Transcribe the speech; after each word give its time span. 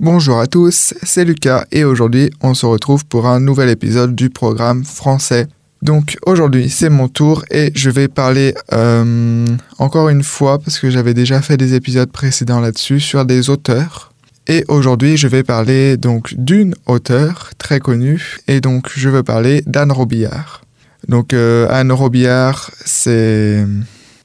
Bonjour 0.00 0.40
à 0.40 0.48
tous, 0.48 0.92
c'est 1.04 1.24
Lucas 1.24 1.66
et 1.70 1.84
aujourd'hui 1.84 2.28
on 2.42 2.54
se 2.54 2.66
retrouve 2.66 3.06
pour 3.06 3.28
un 3.28 3.38
nouvel 3.38 3.68
épisode 3.68 4.16
du 4.16 4.28
programme 4.28 4.84
français. 4.84 5.46
Donc 5.82 6.18
aujourd'hui 6.26 6.68
c'est 6.68 6.88
mon 6.88 7.06
tour 7.06 7.44
et 7.48 7.70
je 7.76 7.90
vais 7.90 8.08
parler 8.08 8.56
euh, 8.72 9.46
encore 9.78 10.08
une 10.08 10.24
fois 10.24 10.58
parce 10.58 10.80
que 10.80 10.90
j'avais 10.90 11.14
déjà 11.14 11.40
fait 11.40 11.56
des 11.56 11.74
épisodes 11.74 12.10
précédents 12.10 12.58
là-dessus 12.58 12.98
sur 12.98 13.24
des 13.24 13.50
auteurs. 13.50 14.12
Et 14.48 14.64
aujourd'hui 14.66 15.16
je 15.16 15.28
vais 15.28 15.44
parler 15.44 15.96
donc 15.96 16.34
d'une 16.36 16.74
auteure 16.86 17.50
très 17.56 17.78
connue 17.78 18.38
et 18.48 18.60
donc 18.60 18.90
je 18.96 19.08
veux 19.08 19.22
parler 19.22 19.62
d'Anne 19.64 19.92
Robillard. 19.92 20.62
Donc 21.06 21.32
euh, 21.32 21.68
Anne 21.70 21.92
Robillard 21.92 22.72
c'est 22.84 23.64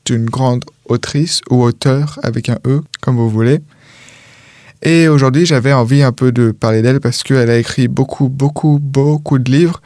une 0.10 0.26
grande 0.26 0.66
autrice 0.86 1.42
ou 1.52 1.62
auteur 1.62 2.18
avec 2.24 2.50
un 2.50 2.58
E 2.66 2.82
comme 3.02 3.18
vous 3.18 3.30
voulez. 3.30 3.60
Et 4.82 5.08
aujourd'hui, 5.08 5.46
j'avais 5.46 5.74
envie 5.74 6.04
un 6.04 6.12
peu 6.12 6.32
de 6.32 6.52
parler 6.52 6.82
d'elle 6.82 7.00
parce 7.00 7.24
qu'elle 7.24 7.50
a 7.50 7.58
écrit 7.58 7.88
beaucoup, 7.88 8.30
beaucoup, 8.30 8.80
beaucoup 8.82 9.38
de 9.38 9.52
livres. 9.52 9.82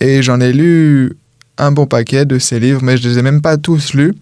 Et 0.00 0.22
j'en 0.22 0.40
ai 0.40 0.52
lu 0.52 1.12
un 1.58 1.72
bon 1.72 1.86
paquet 1.86 2.24
de 2.24 2.38
ses 2.38 2.60
livres, 2.60 2.82
mais 2.82 2.96
je 2.96 3.08
ne 3.08 3.12
les 3.12 3.18
ai 3.18 3.22
même 3.22 3.42
pas 3.42 3.56
tous 3.56 3.92
lus. 3.94 4.14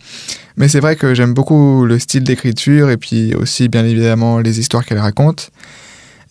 Mais 0.57 0.69
c'est 0.69 0.81
vrai 0.81 0.97
que 0.97 1.15
j'aime 1.15 1.35
beaucoup 1.35 1.85
le 1.85 1.99
style 1.99 2.25
d'écriture 2.25 2.91
et 2.91 2.97
puis 2.97 3.35
aussi, 3.35 3.69
bien 3.69 3.85
évidemment, 3.85 4.41
les 4.41 4.59
histoires 4.59 4.85
qu'elle 4.85 4.99
raconte. 4.99 5.51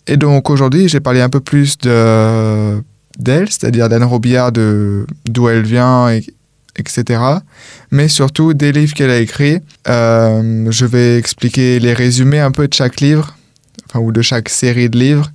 Et 0.06 0.16
donc 0.16 0.50
aujourd'hui, 0.50 0.88
j'ai 0.88 1.00
parlé 1.00 1.20
un 1.20 1.28
peu 1.28 1.40
plus 1.40 1.78
de 1.78 2.82
d'elle, 3.18 3.48
c'est-à-dire 3.48 3.88
d'Anne 3.88 4.04
Robillard, 4.04 4.52
d'où 4.52 5.48
elle 5.48 5.62
vient, 5.62 6.10
et, 6.10 6.22
etc. 6.78 7.20
Mais 7.90 8.08
surtout 8.08 8.52
des 8.52 8.72
livres 8.72 8.92
qu'elle 8.92 9.10
a 9.10 9.18
écrits. 9.18 9.60
Euh, 9.88 10.66
je 10.70 10.84
vais 10.84 11.16
expliquer 11.16 11.78
les 11.78 11.94
résumés 11.94 12.40
un 12.40 12.50
peu 12.50 12.68
de 12.68 12.74
chaque 12.74 13.00
livre 13.00 13.36
enfin, 13.88 14.00
ou 14.00 14.12
de 14.12 14.22
chaque 14.22 14.48
série 14.48 14.90
de 14.90 14.98
livres. 14.98 15.30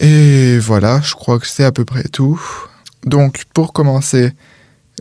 Et 0.00 0.58
voilà, 0.58 1.00
je 1.02 1.14
crois 1.14 1.38
que 1.38 1.46
c'est 1.46 1.64
à 1.64 1.72
peu 1.72 1.84
près 1.84 2.04
tout. 2.04 2.40
Donc, 3.04 3.44
pour 3.54 3.72
commencer, 3.72 4.32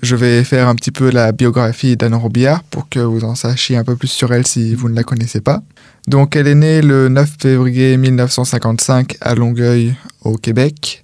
je 0.01 0.15
vais 0.15 0.43
faire 0.43 0.67
un 0.67 0.75
petit 0.75 0.91
peu 0.91 1.09
la 1.09 1.31
biographie 1.31 1.97
d'Anne 1.97 2.15
Robillard 2.15 2.63
pour 2.63 2.89
que 2.89 2.99
vous 2.99 3.23
en 3.23 3.35
sachiez 3.35 3.77
un 3.77 3.83
peu 3.83 3.95
plus 3.95 4.07
sur 4.07 4.33
elle 4.33 4.45
si 4.45 4.75
vous 4.75 4.89
ne 4.89 4.95
la 4.95 5.03
connaissez 5.03 5.41
pas. 5.41 5.61
Donc, 6.07 6.35
elle 6.35 6.47
est 6.47 6.55
née 6.55 6.81
le 6.81 7.09
9 7.09 7.29
février 7.39 7.97
1955 7.97 9.17
à 9.21 9.35
Longueuil, 9.35 9.95
au 10.21 10.37
Québec. 10.37 11.03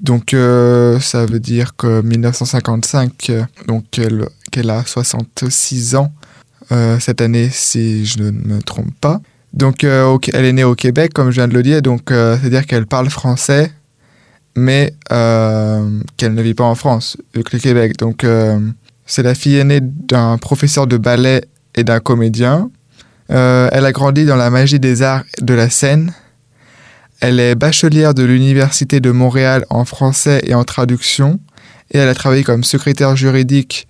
Donc, 0.00 0.34
euh, 0.34 1.00
ça 1.00 1.26
veut 1.26 1.40
dire 1.40 1.74
que 1.76 2.02
1955, 2.02 3.32
donc 3.66 3.84
qu'elle 3.90 4.70
a 4.70 4.84
66 4.84 5.96
ans 5.96 6.12
euh, 6.70 6.98
cette 7.00 7.20
année, 7.20 7.48
si 7.50 8.04
je 8.04 8.18
ne 8.18 8.30
me 8.30 8.62
trompe 8.62 8.94
pas. 9.00 9.20
Donc, 9.56 9.84
euh, 9.84 10.18
elle 10.34 10.44
est 10.44 10.52
née 10.52 10.64
au 10.64 10.74
Québec, 10.74 11.12
comme 11.14 11.30
je 11.30 11.36
viens 11.36 11.48
de 11.48 11.54
le 11.54 11.62
dire, 11.62 11.80
donc 11.80 12.10
euh, 12.10 12.36
c'est-à-dire 12.38 12.66
qu'elle 12.66 12.86
parle 12.86 13.08
français, 13.08 13.72
mais 14.54 14.92
euh, 15.10 15.98
qu'elle 16.18 16.34
ne 16.34 16.42
vit 16.42 16.52
pas 16.52 16.64
en 16.64 16.74
France, 16.74 17.16
vu 17.34 17.42
que 17.42 17.56
le 17.56 17.60
Québec. 17.60 17.96
Donc, 17.98 18.26
c'est 19.06 19.22
la 19.22 19.34
fille 19.34 19.56
aînée 19.56 19.80
d'un 19.80 20.36
professeur 20.36 20.86
de 20.86 20.98
ballet 20.98 21.42
et 21.74 21.84
d'un 21.84 22.00
comédien. 22.00 22.70
elle 23.28 23.84
a 23.84 23.92
grandi 23.92 24.26
dans 24.26 24.36
la 24.36 24.50
magie 24.50 24.78
des 24.78 25.02
arts 25.02 25.24
de 25.40 25.54
la 25.54 25.70
scène. 25.70 26.12
Elle 27.20 27.40
est 27.40 27.54
bachelière 27.54 28.12
de 28.12 28.24
l'Université 28.24 29.00
de 29.00 29.10
Montréal 29.10 29.64
en 29.70 29.86
français 29.86 30.42
et 30.46 30.54
en 30.54 30.64
traduction, 30.64 31.40
et 31.92 31.98
elle 31.98 32.08
a 32.08 32.14
travaillé 32.14 32.44
comme 32.44 32.62
secrétaire 32.62 33.16
juridique 33.16 33.88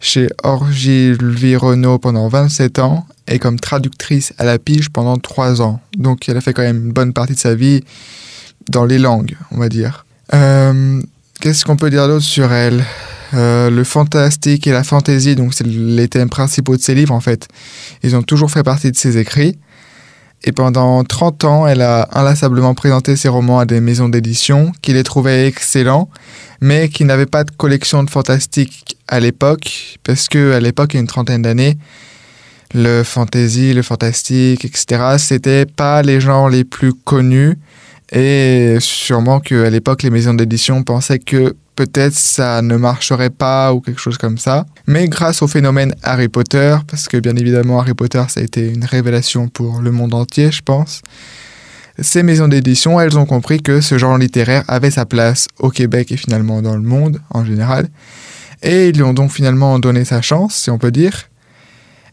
chez 0.00 0.28
Orgilvi 0.42 1.56
Renault 1.56 1.98
pendant 1.98 2.28
27 2.28 2.78
ans 2.78 3.06
et 3.28 3.38
comme 3.38 3.60
traductrice 3.60 4.32
à 4.38 4.44
la 4.44 4.58
pige 4.58 4.88
pendant 4.88 5.16
3 5.18 5.62
ans. 5.62 5.80
Donc 5.96 6.28
elle 6.28 6.36
a 6.36 6.40
fait 6.40 6.52
quand 6.54 6.62
même 6.62 6.86
une 6.86 6.92
bonne 6.92 7.12
partie 7.12 7.34
de 7.34 7.38
sa 7.38 7.54
vie 7.54 7.84
dans 8.68 8.84
les 8.84 8.98
langues, 8.98 9.36
on 9.50 9.58
va 9.58 9.68
dire. 9.68 10.06
Euh, 10.34 11.00
qu'est-ce 11.40 11.64
qu'on 11.64 11.76
peut 11.76 11.90
dire 11.90 12.08
d'autre 12.08 12.24
sur 12.24 12.52
elle? 12.52 12.82
Euh, 13.34 13.70
Le 13.70 13.84
fantastique 13.84 14.66
et 14.66 14.72
la 14.72 14.82
fantaisie, 14.82 15.36
donc 15.36 15.54
c'est 15.54 15.66
les 15.66 16.08
thèmes 16.08 16.30
principaux 16.30 16.76
de 16.76 16.82
ses 16.82 16.94
livres 16.94 17.14
en 17.14 17.20
fait. 17.20 17.46
Ils 18.02 18.16
ont 18.16 18.22
toujours 18.22 18.50
fait 18.50 18.62
partie 18.64 18.90
de 18.90 18.96
ses 18.96 19.18
écrits. 19.18 19.58
Et 20.42 20.52
pendant 20.52 21.04
30 21.04 21.44
ans, 21.44 21.66
elle 21.66 21.82
a 21.82 22.08
inlassablement 22.12 22.74
présenté 22.74 23.14
ses 23.16 23.28
romans 23.28 23.58
à 23.58 23.66
des 23.66 23.80
maisons 23.80 24.08
d'édition 24.08 24.72
qui 24.80 24.94
les 24.94 25.02
trouvaient 25.02 25.46
excellents, 25.46 26.08
mais 26.62 26.88
qui 26.88 27.04
n'avaient 27.04 27.26
pas 27.26 27.44
de 27.44 27.50
collection 27.50 28.02
de 28.02 28.10
fantastique 28.10 28.96
à 29.06 29.20
l'époque, 29.20 29.98
parce 30.02 30.28
que 30.28 30.52
à 30.52 30.60
l'époque, 30.60 30.94
il 30.94 30.96
y 30.96 30.98
a 30.98 31.00
une 31.00 31.06
trentaine 31.06 31.42
d'années, 31.42 31.76
le 32.72 33.02
fantasy, 33.02 33.74
le 33.74 33.82
fantastique, 33.82 34.64
etc., 34.64 35.16
c'était 35.18 35.66
pas 35.66 36.02
les 36.02 36.20
genres 36.20 36.48
les 36.48 36.64
plus 36.64 36.94
connus. 36.94 37.58
Et 38.12 38.76
sûrement 38.80 39.40
qu'à 39.40 39.68
l'époque, 39.70 40.02
les 40.02 40.10
maisons 40.10 40.34
d'édition 40.34 40.82
pensaient 40.82 41.18
que 41.18 41.54
peut-être 41.86 42.12
ça 42.12 42.60
ne 42.60 42.76
marcherait 42.76 43.30
pas 43.30 43.72
ou 43.72 43.80
quelque 43.80 44.02
chose 44.02 44.18
comme 44.18 44.36
ça. 44.36 44.66
Mais 44.86 45.08
grâce 45.08 45.40
au 45.40 45.48
phénomène 45.48 45.94
Harry 46.02 46.28
Potter, 46.28 46.76
parce 46.86 47.08
que 47.08 47.16
bien 47.16 47.34
évidemment 47.36 47.80
Harry 47.80 47.94
Potter 47.94 48.22
ça 48.28 48.40
a 48.40 48.42
été 48.42 48.68
une 48.70 48.84
révélation 48.84 49.48
pour 49.48 49.80
le 49.80 49.90
monde 49.90 50.12
entier 50.12 50.52
je 50.52 50.60
pense, 50.60 51.00
ces 51.98 52.22
maisons 52.22 52.48
d'édition 52.48 53.00
elles 53.00 53.16
ont 53.16 53.24
compris 53.24 53.62
que 53.62 53.80
ce 53.80 53.96
genre 53.96 54.18
littéraire 54.18 54.62
avait 54.68 54.90
sa 54.90 55.06
place 55.06 55.46
au 55.58 55.70
Québec 55.70 56.12
et 56.12 56.18
finalement 56.18 56.60
dans 56.60 56.74
le 56.74 56.82
monde 56.82 57.22
en 57.30 57.46
général. 57.46 57.88
Et 58.62 58.88
ils 58.88 58.96
lui 58.96 59.02
ont 59.02 59.14
donc 59.14 59.30
finalement 59.32 59.78
donné 59.78 60.04
sa 60.04 60.20
chance 60.20 60.54
si 60.54 60.70
on 60.70 60.76
peut 60.76 60.90
dire. 60.90 61.30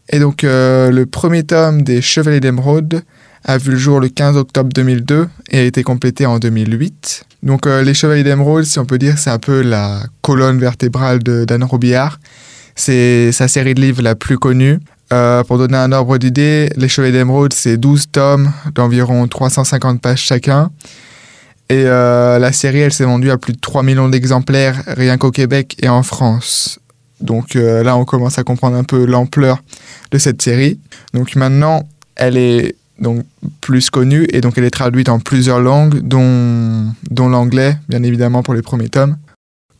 Et 0.08 0.18
donc 0.18 0.44
euh, 0.44 0.90
le 0.90 1.04
premier 1.04 1.42
tome 1.42 1.82
des 1.82 2.00
Chevaliers 2.00 2.40
d'Émeraude 2.40 3.02
a 3.44 3.58
vu 3.58 3.72
le 3.72 3.76
jour 3.76 4.00
le 4.00 4.08
15 4.08 4.36
octobre 4.36 4.70
2002 4.72 5.28
et 5.50 5.58
a 5.58 5.62
été 5.62 5.82
complété 5.82 6.26
en 6.26 6.38
2008. 6.38 7.24
Donc 7.42 7.66
euh, 7.66 7.82
les 7.82 7.94
Chevaliers 7.94 8.24
d'Émeraude, 8.24 8.64
si 8.64 8.78
on 8.78 8.84
peut 8.84 8.98
dire, 8.98 9.18
c'est 9.18 9.30
un 9.30 9.38
peu 9.38 9.62
la 9.62 10.02
colonne 10.22 10.58
vertébrale 10.58 11.22
d'Anne 11.22 11.64
Robillard. 11.64 12.18
C'est 12.74 13.32
sa 13.32 13.48
série 13.48 13.74
de 13.74 13.80
livres 13.80 14.02
la 14.02 14.14
plus 14.14 14.38
connue. 14.38 14.78
Euh, 15.12 15.42
pour 15.44 15.56
donner 15.56 15.78
un 15.78 15.90
ordre 15.92 16.18
d'idée, 16.18 16.68
Les 16.76 16.88
Chevaliers 16.88 17.12
d'Émeraude, 17.12 17.54
c'est 17.54 17.78
12 17.78 18.10
tomes 18.12 18.52
d'environ 18.74 19.26
350 19.26 20.00
pages 20.02 20.20
chacun. 20.20 20.70
Et 21.70 21.84
euh, 21.86 22.38
la 22.38 22.52
série, 22.52 22.80
elle 22.80 22.92
s'est 22.92 23.04
vendue 23.04 23.30
à 23.30 23.38
plus 23.38 23.52
de 23.52 23.58
3 23.58 23.82
millions 23.82 24.08
d'exemplaires 24.08 24.82
rien 24.86 25.16
qu'au 25.16 25.30
Québec 25.30 25.76
et 25.80 25.88
en 25.88 26.02
France. 26.02 26.78
Donc 27.20 27.54
là, 27.54 27.96
on 27.96 28.04
commence 28.04 28.38
à 28.38 28.44
comprendre 28.44 28.76
un 28.76 28.84
peu 28.84 29.04
l'ampleur 29.04 29.58
de 30.12 30.18
cette 30.18 30.40
série. 30.40 30.78
Donc 31.14 31.34
maintenant, 31.34 31.82
elle 32.14 32.36
est 32.36 32.76
donc 32.98 33.24
plus 33.60 33.90
connue 33.90 34.26
et 34.32 34.40
donc 34.40 34.58
elle 34.58 34.64
est 34.64 34.70
traduite 34.70 35.08
en 35.08 35.20
plusieurs 35.20 35.60
langues, 35.60 36.00
dont, 36.00 36.92
l'anglais, 37.10 37.76
bien 37.88 38.02
évidemment 38.02 38.42
pour 38.42 38.54
les 38.54 38.62
premiers 38.62 38.88
tomes. 38.88 39.16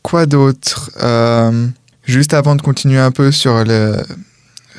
Quoi 0.01 0.25
d'autre 0.25 0.91
euh, 1.01 1.67
Juste 2.03 2.33
avant 2.33 2.55
de 2.55 2.61
continuer 2.61 2.99
un 2.99 3.11
peu 3.11 3.31
sur, 3.31 3.63
le, 3.63 3.97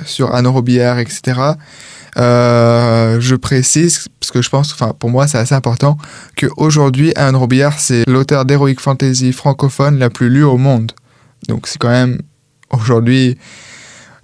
sur 0.05 0.34
Anne 0.34 0.47
Robillard, 0.47 0.99
etc., 0.99 1.53
euh, 2.19 3.21
je 3.21 3.37
précise, 3.37 4.09
parce 4.19 4.33
que 4.33 4.43
je 4.43 4.51
pense, 4.51 4.72
enfin 4.72 4.95
pour 4.99 5.11
moi 5.11 5.28
c'est 5.28 5.39
assez 5.39 5.55
important, 5.55 5.97
qu'aujourd'hui 6.37 7.12
Anne 7.15 7.37
Robillard 7.37 7.78
c'est 7.78 8.03
l'auteur 8.09 8.45
d'Heroic 8.45 8.81
Fantasy 8.81 9.33
francophone 9.33 9.99
la 9.99 10.11
plus 10.11 10.28
lue 10.28 10.43
au 10.43 10.57
monde. 10.57 10.93
Donc 11.49 11.69
c'est 11.69 11.78
quand 11.78 11.91
même 11.91 12.21
aujourd'hui 12.71 13.39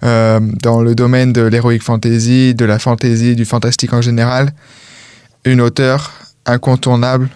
euh, 0.03 0.39
dans 0.61 0.81
le 0.81 0.95
domaine 0.95 1.33
de 1.33 1.41
l'heroic 1.41 1.79
fantasy, 1.79 2.55
de 2.55 2.65
la 2.65 2.79
fantasy, 2.79 3.35
du 3.35 3.45
fantastique 3.45 3.93
en 3.93 4.01
général, 4.01 4.51
une 5.45 5.61
auteure 5.61 6.11
incontournable 6.45 7.29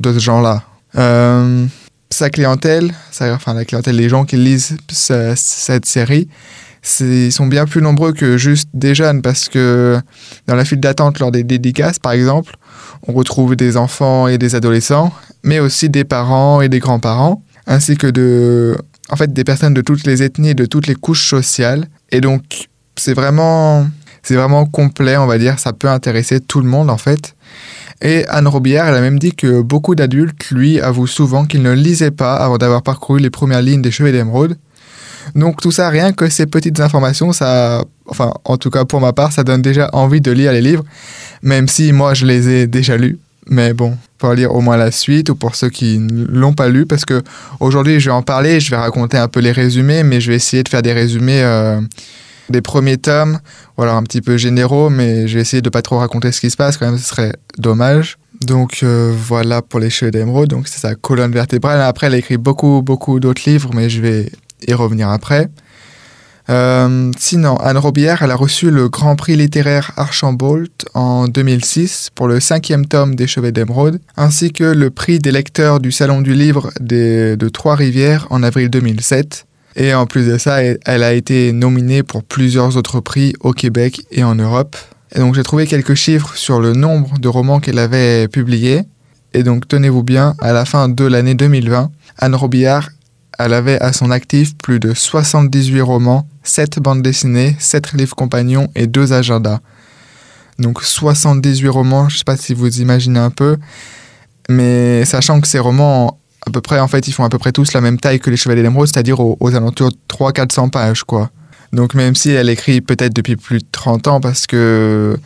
de 0.00 0.12
ce 0.12 0.18
genre-là. 0.18 0.62
Euh, 0.96 1.66
sa 2.10 2.30
clientèle, 2.30 2.92
enfin 3.20 3.54
la 3.54 3.64
clientèle 3.64 3.96
des 3.96 4.08
gens 4.08 4.24
qui 4.24 4.36
lisent 4.36 4.76
cette 4.88 5.86
série, 5.86 6.28
ils 7.00 7.32
sont 7.32 7.46
bien 7.46 7.66
plus 7.66 7.82
nombreux 7.82 8.12
que 8.12 8.38
juste 8.38 8.68
des 8.72 8.94
jeunes 8.94 9.22
parce 9.22 9.48
que 9.48 10.00
dans 10.46 10.54
la 10.54 10.64
file 10.64 10.80
d'attente 10.80 11.18
lors 11.18 11.32
des 11.32 11.42
dédicaces, 11.42 11.98
par 11.98 12.12
exemple, 12.12 12.54
on 13.06 13.12
retrouve 13.12 13.56
des 13.56 13.76
enfants 13.76 14.28
et 14.28 14.38
des 14.38 14.54
adolescents, 14.54 15.12
mais 15.42 15.58
aussi 15.58 15.90
des 15.90 16.04
parents 16.04 16.60
et 16.60 16.68
des 16.68 16.78
grands-parents, 16.78 17.42
ainsi 17.66 17.96
que 17.96 18.06
de, 18.06 18.76
en 19.10 19.16
fait, 19.16 19.32
des 19.32 19.44
personnes 19.44 19.74
de 19.74 19.80
toutes 19.80 20.06
les 20.06 20.22
ethnies 20.22 20.50
et 20.50 20.54
de 20.54 20.66
toutes 20.66 20.86
les 20.86 20.94
couches 20.94 21.28
sociales. 21.28 21.86
Et 22.12 22.20
donc, 22.20 22.68
c'est 22.96 23.14
vraiment, 23.14 23.86
c'est 24.22 24.36
vraiment 24.36 24.64
complet, 24.66 25.16
on 25.16 25.26
va 25.26 25.38
dire. 25.38 25.58
Ça 25.58 25.72
peut 25.72 25.88
intéresser 25.88 26.40
tout 26.40 26.60
le 26.60 26.68
monde, 26.68 26.90
en 26.90 26.98
fait. 26.98 27.34
Et 28.02 28.26
Anne 28.28 28.48
Robillard, 28.48 28.88
elle 28.88 28.94
a 28.94 29.00
même 29.00 29.18
dit 29.18 29.32
que 29.32 29.62
beaucoup 29.62 29.94
d'adultes, 29.94 30.50
lui, 30.50 30.80
avouent 30.80 31.06
souvent 31.06 31.46
qu'ils 31.46 31.62
ne 31.62 31.72
lisaient 31.72 32.10
pas 32.10 32.36
avant 32.36 32.58
d'avoir 32.58 32.82
parcouru 32.82 33.20
les 33.20 33.30
premières 33.30 33.62
lignes 33.62 33.82
des 33.82 33.90
Cheveux 33.90 34.12
d'émeraude. 34.12 34.56
Donc 35.34 35.60
tout 35.60 35.72
ça, 35.72 35.88
rien 35.88 36.12
que 36.12 36.28
ces 36.28 36.46
petites 36.46 36.78
informations, 36.80 37.32
ça, 37.32 37.84
enfin, 38.06 38.32
en 38.44 38.56
tout 38.58 38.70
cas 38.70 38.84
pour 38.84 39.00
ma 39.00 39.12
part, 39.12 39.32
ça 39.32 39.42
donne 39.42 39.62
déjà 39.62 39.90
envie 39.92 40.20
de 40.20 40.30
lire 40.30 40.52
les 40.52 40.60
livres, 40.60 40.84
même 41.42 41.68
si 41.68 41.92
moi 41.92 42.14
je 42.14 42.26
les 42.26 42.48
ai 42.48 42.66
déjà 42.66 42.96
lus. 42.96 43.18
Mais 43.48 43.72
bon, 43.72 43.96
pour 44.18 44.32
lire 44.32 44.54
au 44.54 44.60
moins 44.60 44.76
la 44.76 44.90
suite 44.90 45.30
ou 45.30 45.34
pour 45.34 45.54
ceux 45.54 45.68
qui 45.68 45.98
ne 45.98 46.24
l'ont 46.24 46.52
pas 46.52 46.68
lu, 46.68 46.86
parce 46.86 47.04
que 47.04 47.22
aujourd'hui 47.60 48.00
je 48.00 48.06
vais 48.06 48.14
en 48.14 48.22
parler, 48.22 48.60
je 48.60 48.70
vais 48.70 48.76
raconter 48.76 49.16
un 49.18 49.28
peu 49.28 49.40
les 49.40 49.52
résumés, 49.52 50.02
mais 50.02 50.20
je 50.20 50.30
vais 50.30 50.36
essayer 50.36 50.62
de 50.62 50.68
faire 50.68 50.82
des 50.82 50.92
résumés 50.92 51.42
euh, 51.42 51.80
des 52.48 52.62
premiers 52.62 52.96
tomes, 52.96 53.38
ou 53.76 53.82
alors 53.82 53.96
un 53.96 54.02
petit 54.02 54.20
peu 54.20 54.36
généraux, 54.36 54.90
mais 54.90 55.28
je 55.28 55.34
vais 55.34 55.40
essayer 55.40 55.62
de 55.62 55.70
pas 55.70 55.82
trop 55.82 55.98
raconter 55.98 56.32
ce 56.32 56.40
qui 56.40 56.50
se 56.50 56.56
passe, 56.56 56.76
quand 56.76 56.86
même 56.86 56.98
ce 56.98 57.08
serait 57.08 57.32
dommage. 57.58 58.18
Donc 58.42 58.80
euh, 58.82 59.12
voilà 59.16 59.62
pour 59.62 59.80
les 59.80 59.90
cheveux 59.90 60.10
d'émeraude, 60.10 60.50
donc 60.50 60.68
c'est 60.68 60.80
sa 60.80 60.94
colonne 60.94 61.32
vertébrale. 61.32 61.80
Après, 61.80 62.06
elle 62.06 62.14
a 62.14 62.18
écrit 62.18 62.36
beaucoup, 62.36 62.82
beaucoup 62.82 63.18
d'autres 63.20 63.42
livres, 63.46 63.70
mais 63.74 63.88
je 63.88 64.00
vais 64.00 64.30
y 64.66 64.74
revenir 64.74 65.08
après. 65.08 65.48
Euh, 66.48 67.10
sinon, 67.18 67.56
Anne 67.56 67.78
Robillard, 67.78 68.22
elle 68.22 68.30
a 68.30 68.36
reçu 68.36 68.70
le 68.70 68.88
Grand 68.88 69.16
Prix 69.16 69.36
littéraire 69.36 69.92
Archambault 69.96 70.64
en 70.94 71.26
2006 71.26 72.10
pour 72.14 72.28
le 72.28 72.38
cinquième 72.38 72.86
tome 72.86 73.16
des 73.16 73.26
Cheveux 73.26 73.52
d'émeraude, 73.52 74.00
ainsi 74.16 74.52
que 74.52 74.64
le 74.64 74.90
prix 74.90 75.18
des 75.18 75.32
lecteurs 75.32 75.80
du 75.80 75.90
Salon 75.90 76.20
du 76.20 76.34
Livre 76.34 76.70
de 76.80 77.48
Trois-Rivières 77.48 78.26
en 78.30 78.42
avril 78.42 78.70
2007. 78.70 79.46
Et 79.76 79.92
en 79.92 80.06
plus 80.06 80.26
de 80.26 80.38
ça, 80.38 80.62
elle 80.62 81.02
a 81.02 81.12
été 81.12 81.52
nominée 81.52 82.02
pour 82.02 82.24
plusieurs 82.24 82.76
autres 82.78 83.00
prix 83.00 83.34
au 83.40 83.52
Québec 83.52 84.00
et 84.10 84.24
en 84.24 84.34
Europe. 84.34 84.74
Et 85.14 85.18
donc 85.18 85.34
j'ai 85.34 85.42
trouvé 85.42 85.66
quelques 85.66 85.94
chiffres 85.94 86.34
sur 86.34 86.60
le 86.60 86.72
nombre 86.72 87.18
de 87.18 87.28
romans 87.28 87.60
qu'elle 87.60 87.78
avait 87.78 88.26
publiés. 88.26 88.82
Et 89.34 89.42
donc 89.42 89.68
tenez-vous 89.68 90.02
bien, 90.02 90.34
à 90.40 90.54
la 90.54 90.64
fin 90.64 90.88
de 90.88 91.04
l'année 91.04 91.34
2020, 91.34 91.90
Anne 92.18 92.34
Robillard, 92.34 92.88
elle 93.38 93.52
avait 93.52 93.80
à 93.80 93.92
son 93.92 94.10
actif 94.10 94.56
plus 94.56 94.80
de 94.80 94.94
78 94.94 95.80
romans, 95.80 96.28
7 96.42 96.78
bandes 96.78 97.02
dessinées, 97.02 97.56
7 97.58 97.92
livres 97.92 98.16
compagnons 98.16 98.68
et 98.74 98.86
2 98.86 99.12
agendas. 99.12 99.60
Donc 100.58 100.82
78 100.82 101.68
romans, 101.68 102.08
je 102.08 102.18
sais 102.18 102.24
pas 102.24 102.36
si 102.36 102.54
vous 102.54 102.80
imaginez 102.80 103.18
un 103.18 103.30
peu, 103.30 103.58
mais 104.48 105.04
sachant 105.04 105.40
que 105.40 105.48
ces 105.48 105.58
romans, 105.58 106.18
à 106.46 106.50
peu 106.50 106.60
près, 106.60 106.80
en 106.80 106.88
fait, 106.88 107.08
ils 107.08 107.12
font 107.12 107.24
à 107.24 107.28
peu 107.28 107.38
près 107.38 107.52
tous 107.52 107.72
la 107.72 107.80
même 107.80 107.98
taille 107.98 108.20
que 108.20 108.30
les 108.30 108.36
Chevaliers 108.36 108.62
d'Émeraude, 108.62 108.88
c'est-à-dire 108.88 109.20
aux, 109.20 109.36
aux, 109.40 109.54
alentours 109.54 109.90
de 109.90 109.96
300-400 110.08 110.70
pages, 110.70 111.04
quoi. 111.04 111.30
Donc 111.72 111.94
même 111.94 112.14
si 112.14 112.30
elle 112.30 112.48
écrit 112.48 112.80
peut-être 112.80 113.12
depuis 113.12 113.36
plus 113.36 113.58
de 113.58 113.66
30 113.70 114.06
ans 114.06 114.20
parce 114.20 114.46
que 114.46 115.18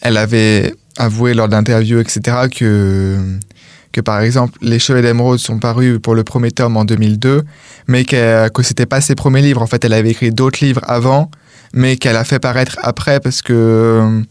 elle 0.00 0.16
avait 0.16 0.74
avoué 0.98 1.34
lors 1.34 1.48
d'interviews, 1.48 2.00
etc., 2.00 2.48
que, 2.54 3.16
que 3.92 4.00
par 4.00 4.20
exemple, 4.20 4.58
Les 4.62 4.78
Cheveux 4.78 5.02
d'émeraude 5.02 5.38
sont 5.38 5.58
parus 5.58 5.98
pour 6.02 6.14
le 6.14 6.24
premier 6.24 6.50
tome 6.50 6.76
en 6.76 6.84
2002, 6.84 7.42
mais 7.86 8.04
que, 8.04 8.48
que 8.48 8.62
c'était 8.62 8.86
pas 8.86 9.00
ses 9.00 9.14
premiers 9.14 9.42
livres. 9.42 9.62
En 9.62 9.66
fait, 9.66 9.84
elle 9.84 9.92
avait 9.92 10.10
écrit 10.10 10.30
d'autres 10.30 10.64
livres 10.64 10.82
avant, 10.84 11.30
mais 11.72 11.96
qu'elle 11.96 12.16
a 12.16 12.24
fait 12.24 12.38
paraître 12.38 12.78
après 12.82 13.20
parce 13.20 13.42
que 13.42 14.22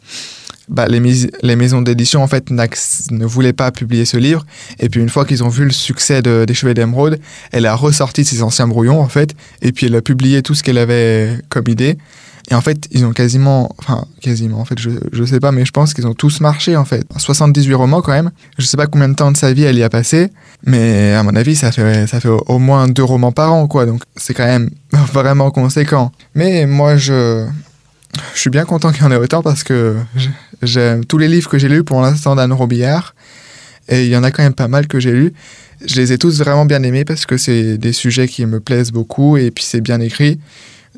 bah, 0.69 0.85
les, 0.87 1.01
les, 1.43 1.55
maisons 1.55 1.81
d'édition 1.81 2.21
en 2.21 2.27
fait 2.27 2.51
ne 2.51 3.25
voulaient 3.25 3.53
pas 3.53 3.71
publier 3.71 4.05
ce 4.05 4.17
livre. 4.17 4.45
Et 4.79 4.89
puis 4.89 4.99
une 4.99 5.09
fois 5.09 5.25
qu'ils 5.25 5.43
ont 5.43 5.49
vu 5.49 5.63
le 5.63 5.71
succès 5.71 6.21
de, 6.21 6.45
des 6.45 6.53
Cheveux 6.53 6.73
d'émeraude, 6.73 7.19
elle 7.51 7.65
a 7.65 7.75
ressorti 7.75 8.25
ses 8.25 8.43
anciens 8.43 8.67
brouillons 8.67 8.99
en 8.99 9.07
fait, 9.07 9.33
et 9.61 9.71
puis 9.71 9.87
elle 9.87 9.95
a 9.95 10.01
publié 10.01 10.41
tout 10.41 10.55
ce 10.55 10.63
qu'elle 10.63 10.77
avait 10.77 11.39
comme 11.49 11.67
idée. 11.67 11.97
Et 12.49 12.55
en 12.55 12.61
fait, 12.61 12.87
ils 12.91 13.05
ont 13.05 13.11
quasiment, 13.11 13.75
enfin 13.79 14.05
quasiment, 14.21 14.59
en 14.59 14.65
fait, 14.65 14.79
je, 14.79 14.89
je 15.11 15.23
sais 15.25 15.41
pas, 15.41 15.51
mais 15.51 15.65
je 15.65 15.71
pense 15.71 15.93
qu'ils 15.93 16.07
ont 16.07 16.13
tous 16.13 16.39
marché 16.39 16.77
en 16.77 16.85
fait. 16.85 17.05
78 17.17 17.73
romans 17.73 18.01
quand 18.01 18.13
même. 18.13 18.31
Je 18.57 18.65
sais 18.65 18.77
pas 18.77 18.87
combien 18.87 19.09
de 19.09 19.15
temps 19.15 19.31
de 19.31 19.37
sa 19.37 19.51
vie 19.51 19.63
elle 19.63 19.77
y 19.77 19.83
a 19.83 19.89
passé, 19.89 20.29
mais 20.65 21.13
à 21.13 21.23
mon 21.23 21.35
avis, 21.35 21.57
ça 21.57 21.73
fait, 21.73 22.07
ça 22.07 22.21
fait 22.21 22.29
au 22.29 22.59
moins 22.59 22.87
deux 22.87 23.03
romans 23.03 23.33
par 23.33 23.51
an 23.51 23.67
quoi. 23.67 23.85
Donc 23.85 24.03
c'est 24.15 24.33
quand 24.33 24.45
même 24.45 24.69
vraiment 24.91 25.51
conséquent. 25.51 26.13
Mais 26.35 26.65
moi, 26.65 26.95
je, 26.95 27.45
je 28.33 28.39
suis 28.39 28.49
bien 28.49 28.63
content 28.63 28.93
qu'il 28.93 29.03
y 29.03 29.05
en 29.05 29.11
ait 29.11 29.17
autant 29.17 29.41
parce 29.41 29.63
que 29.63 29.97
j'aime 30.61 31.03
tous 31.03 31.17
les 31.17 31.27
livres 31.27 31.49
que 31.49 31.57
j'ai 31.57 31.67
lus 31.67 31.83
pour 31.83 32.01
l'instant 32.01 32.35
d'Anne 32.35 32.53
Robillard. 32.53 33.13
Et 33.89 34.05
il 34.05 34.09
y 34.09 34.17
en 34.17 34.23
a 34.23 34.31
quand 34.31 34.43
même 34.43 34.53
pas 34.53 34.67
mal 34.67 34.87
que 34.87 34.99
j'ai 34.99 35.11
lus. 35.11 35.33
Je 35.85 35.95
les 35.95 36.11
ai 36.11 36.17
tous 36.17 36.39
vraiment 36.39 36.65
bien 36.65 36.81
aimés 36.83 37.05
parce 37.05 37.25
que 37.25 37.37
c'est 37.37 37.77
des 37.77 37.93
sujets 37.93 38.27
qui 38.27 38.45
me 38.45 38.59
plaisent 38.59 38.91
beaucoup 38.91 39.37
et 39.37 39.51
puis 39.51 39.63
c'est 39.63 39.81
bien 39.81 39.99
écrit. 39.99 40.39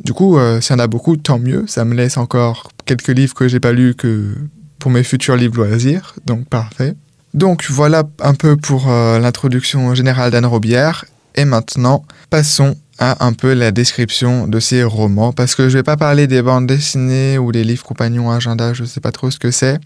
Du 0.04 0.14
coup, 0.14 0.38
euh, 0.38 0.62
s'il 0.62 0.76
y 0.76 0.76
en 0.76 0.80
a 0.80 0.88
beaucoup, 0.88 1.18
tant 1.18 1.40
mieux. 1.40 1.66
Ça 1.68 1.86
me 1.86 1.94
laisse 1.94 2.18
encore 2.18 2.70
quelques 2.86 3.10
livres 3.10 3.34
que 3.34 3.48
j'ai 3.48 3.60
pas 3.60 3.72
lus 3.72 3.96
que 3.96 4.34
pour 4.80 4.92
mes 4.92 5.04
futurs 5.04 5.36
livres 5.36 5.58
loisirs. 5.58 6.16
Donc 6.26 6.48
parfait. 6.48 6.96
Donc 7.34 7.66
voilà 7.70 8.04
un 8.22 8.34
peu 8.34 8.58
pour 8.58 8.90
euh, 8.90 9.20
l'introduction 9.20 9.94
générale 9.94 10.32
d'Anne 10.32 10.46
Robillard. 10.46 11.06
Et 11.36 11.46
maintenant, 11.46 12.04
passons 12.30 12.76
à 12.98 13.26
un 13.26 13.34
peu 13.34 13.54
la 13.54 13.72
description 13.72 14.48
de 14.48 14.60
ces 14.60 14.84
romans, 14.84 15.32
parce 15.32 15.56
que 15.56 15.70
je 15.70 15.78
vais 15.78 15.84
pas 15.84 15.96
parler 15.96 16.28
des 16.28 16.42
bandes 16.42 16.68
dessinées 16.68 17.38
ou 17.38 17.52
des 17.52 17.64
livres 17.64 17.84
compagnons 17.84 18.30
agenda, 18.30 18.74
je 18.74 18.84
sais 18.84 19.00
pas 19.00 19.14
trop 19.14 19.32
ce 19.32 19.40
que 19.40 19.52
c'est. 19.52 19.80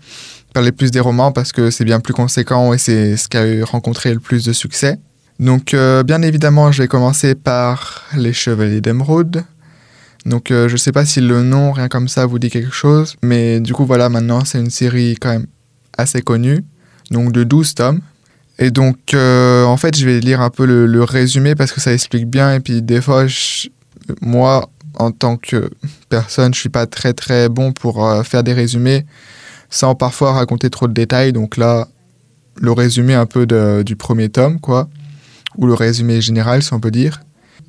Parler 0.53 0.71
plus 0.71 0.89
des 0.89 0.99
romans 0.99 1.31
parce 1.31 1.51
que 1.51 1.69
c'est 1.69 1.85
bien 1.85 1.99
plus 1.99 2.13
conséquent 2.13 2.73
et 2.73 2.77
c'est 2.77 3.15
ce 3.17 3.27
qui 3.27 3.37
a 3.37 3.65
rencontré 3.65 4.13
le 4.13 4.19
plus 4.19 4.43
de 4.43 4.53
succès. 4.53 4.99
Donc 5.39 5.73
euh, 5.73 6.03
bien 6.03 6.21
évidemment, 6.21 6.71
je 6.71 6.83
vais 6.83 6.87
commencer 6.87 7.35
par 7.35 8.03
Les 8.15 8.33
Chevaliers 8.33 8.81
d'Émeraude. 8.81 9.43
Donc 10.25 10.51
euh, 10.51 10.69
je 10.69 10.77
sais 10.77 10.91
pas 10.91 11.05
si 11.05 11.21
le 11.21 11.43
nom, 11.43 11.71
rien 11.71 11.89
comme 11.89 12.07
ça, 12.07 12.25
vous 12.25 12.39
dit 12.39 12.49
quelque 12.49 12.71
chose, 12.71 13.15
mais 13.21 13.59
du 13.59 13.73
coup 13.73 13.85
voilà, 13.85 14.09
maintenant 14.09 14.45
c'est 14.45 14.59
une 14.59 14.69
série 14.69 15.15
quand 15.19 15.29
même 15.29 15.47
assez 15.97 16.21
connue, 16.21 16.63
donc 17.11 17.31
de 17.31 17.43
12 17.43 17.75
tomes. 17.75 18.01
Et 18.59 18.69
donc, 18.69 19.13
euh, 19.13 19.65
en 19.65 19.77
fait, 19.77 19.97
je 19.97 20.05
vais 20.05 20.19
lire 20.19 20.39
un 20.39 20.51
peu 20.51 20.65
le, 20.65 21.03
résumé 21.03 21.55
parce 21.55 21.71
que 21.71 21.81
ça 21.81 21.91
explique 21.91 22.27
bien. 22.27 22.53
Et 22.53 22.59
puis, 22.59 22.83
des 22.83 23.01
fois, 23.01 23.25
moi, 24.21 24.69
en 24.95 25.11
tant 25.11 25.37
que 25.37 25.71
personne, 26.09 26.53
je 26.53 26.59
suis 26.59 26.69
pas 26.69 26.85
très 26.85 27.13
très 27.13 27.49
bon 27.49 27.73
pour 27.73 28.05
euh, 28.05 28.21
faire 28.21 28.43
des 28.43 28.53
résumés 28.53 29.05
sans 29.71 29.95
parfois 29.95 30.33
raconter 30.33 30.69
trop 30.69 30.87
de 30.87 30.93
détails. 30.93 31.33
Donc 31.33 31.57
là, 31.57 31.87
le 32.61 32.71
résumé 32.71 33.15
un 33.15 33.25
peu 33.25 33.47
du 33.83 33.95
premier 33.95 34.29
tome, 34.29 34.59
quoi, 34.59 34.87
ou 35.57 35.65
le 35.65 35.73
résumé 35.73 36.21
général, 36.21 36.61
si 36.61 36.73
on 36.73 36.79
peut 36.79 36.91
dire. 36.91 37.21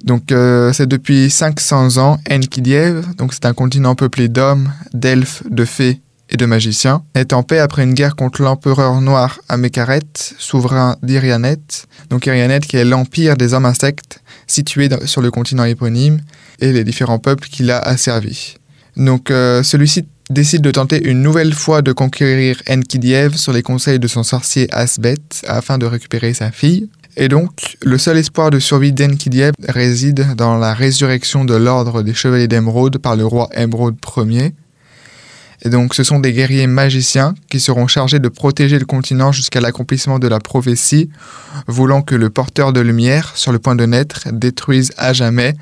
Donc, 0.05 0.33
euh, 0.33 0.73
c'est 0.75 0.87
depuis 0.87 1.31
500 1.31 1.97
ans, 1.97 2.19
Enkidiev, 2.31 3.15
donc 3.17 3.33
c'est 3.33 3.47
un 3.47 3.55
continent 3.55 3.95
peuplé 3.95 4.29
d'hommes, 4.29 4.71
d'elfes, 4.93 5.43
de 5.51 5.65
fées 5.65 6.03
et 6.29 6.37
de 6.37 6.45
magiciens, 6.45 7.03
est 7.15 7.33
en 7.33 7.43
paix 7.43 7.59
après 7.59 7.85
une 7.85 7.95
guerre 7.95 8.15
contre 8.15 8.43
l'empereur 8.43 9.01
noir 9.01 9.41
Amekaret, 9.49 10.01
souverain 10.39 10.97
d'Irianet, 11.03 11.87
donc 12.11 12.27
Irianet 12.27 12.61
qui 12.61 12.77
est 12.77 12.85
l'empire 12.85 13.39
des 13.39 13.55
hommes 13.55 13.65
insectes 13.65 14.21
situé 14.47 14.91
sur 15.07 15.23
le 15.23 15.31
continent 15.31 15.65
éponyme 15.65 16.21
et 16.61 16.73
les 16.73 16.85
différents 16.85 17.19
peuples 17.19 17.49
qu'il 17.49 17.71
a 17.71 17.79
asservis. 17.79 18.57
Donc 18.97 19.31
euh, 19.31 19.63
celui-ci 19.63 20.05
décide 20.29 20.63
de 20.63 20.71
tenter 20.71 21.03
une 21.03 21.23
nouvelle 21.23 21.55
fois 21.55 21.81
de 21.81 21.93
conquérir 21.93 22.63
Enkidiev 22.69 23.37
sur 23.37 23.53
les 23.53 23.63
conseils 23.63 23.99
de 23.99 24.07
son 24.07 24.23
sorcier 24.23 24.69
Asbet 24.73 25.17
afin 25.47 25.79
de 25.79 25.87
récupérer 25.87 26.35
sa 26.35 26.51
fille. 26.51 26.89
Et 27.17 27.29
donc, 27.29 27.77
le 27.83 27.97
seul 27.97 28.19
espoir 28.19 28.51
de 28.51 28.59
survie 28.59 28.93
d'Enkidiev 28.93 29.53
réside 29.69 30.35
dans 30.37 30.57
la 30.57 30.75
résurrection 30.75 31.45
de 31.45 31.55
l'ordre 31.55 32.03
des 32.03 32.15
Chevaliers 32.15 32.49
d'Émeraude 32.49 32.99
par 32.99 33.15
le 33.15 33.25
roi 33.25 33.49
Émeraude 33.55 33.97
Ier, 34.17 34.53
et 35.65 35.71
donc, 35.71 35.95
ce 35.95 36.05
sont 36.05 36.21
des 36.21 36.33
guerriers 36.33 36.67
magiciens 36.67 37.35
qui 37.49 37.59
seront 37.59 37.87
chargés 37.87 38.19
de 38.19 38.29
protéger 38.29 38.79
le 38.79 38.85
continent 38.85 39.33
jusqu'à 39.33 39.63
l'accomplissement 39.63 40.19
de 40.19 40.29
la 40.29 40.39
prophétie, 40.39 41.09
voulant 41.67 42.03
que 42.03 42.15
le 42.15 42.29
porteur 42.29 42.75
de 42.75 42.81
lumière, 42.81 43.33
sur 43.35 43.51
le 43.51 43.59
point 43.59 43.75
de 43.75 43.87
naître, 43.87 44.29
détruise 44.31 44.93
à 44.99 45.15
jamais 45.15 45.55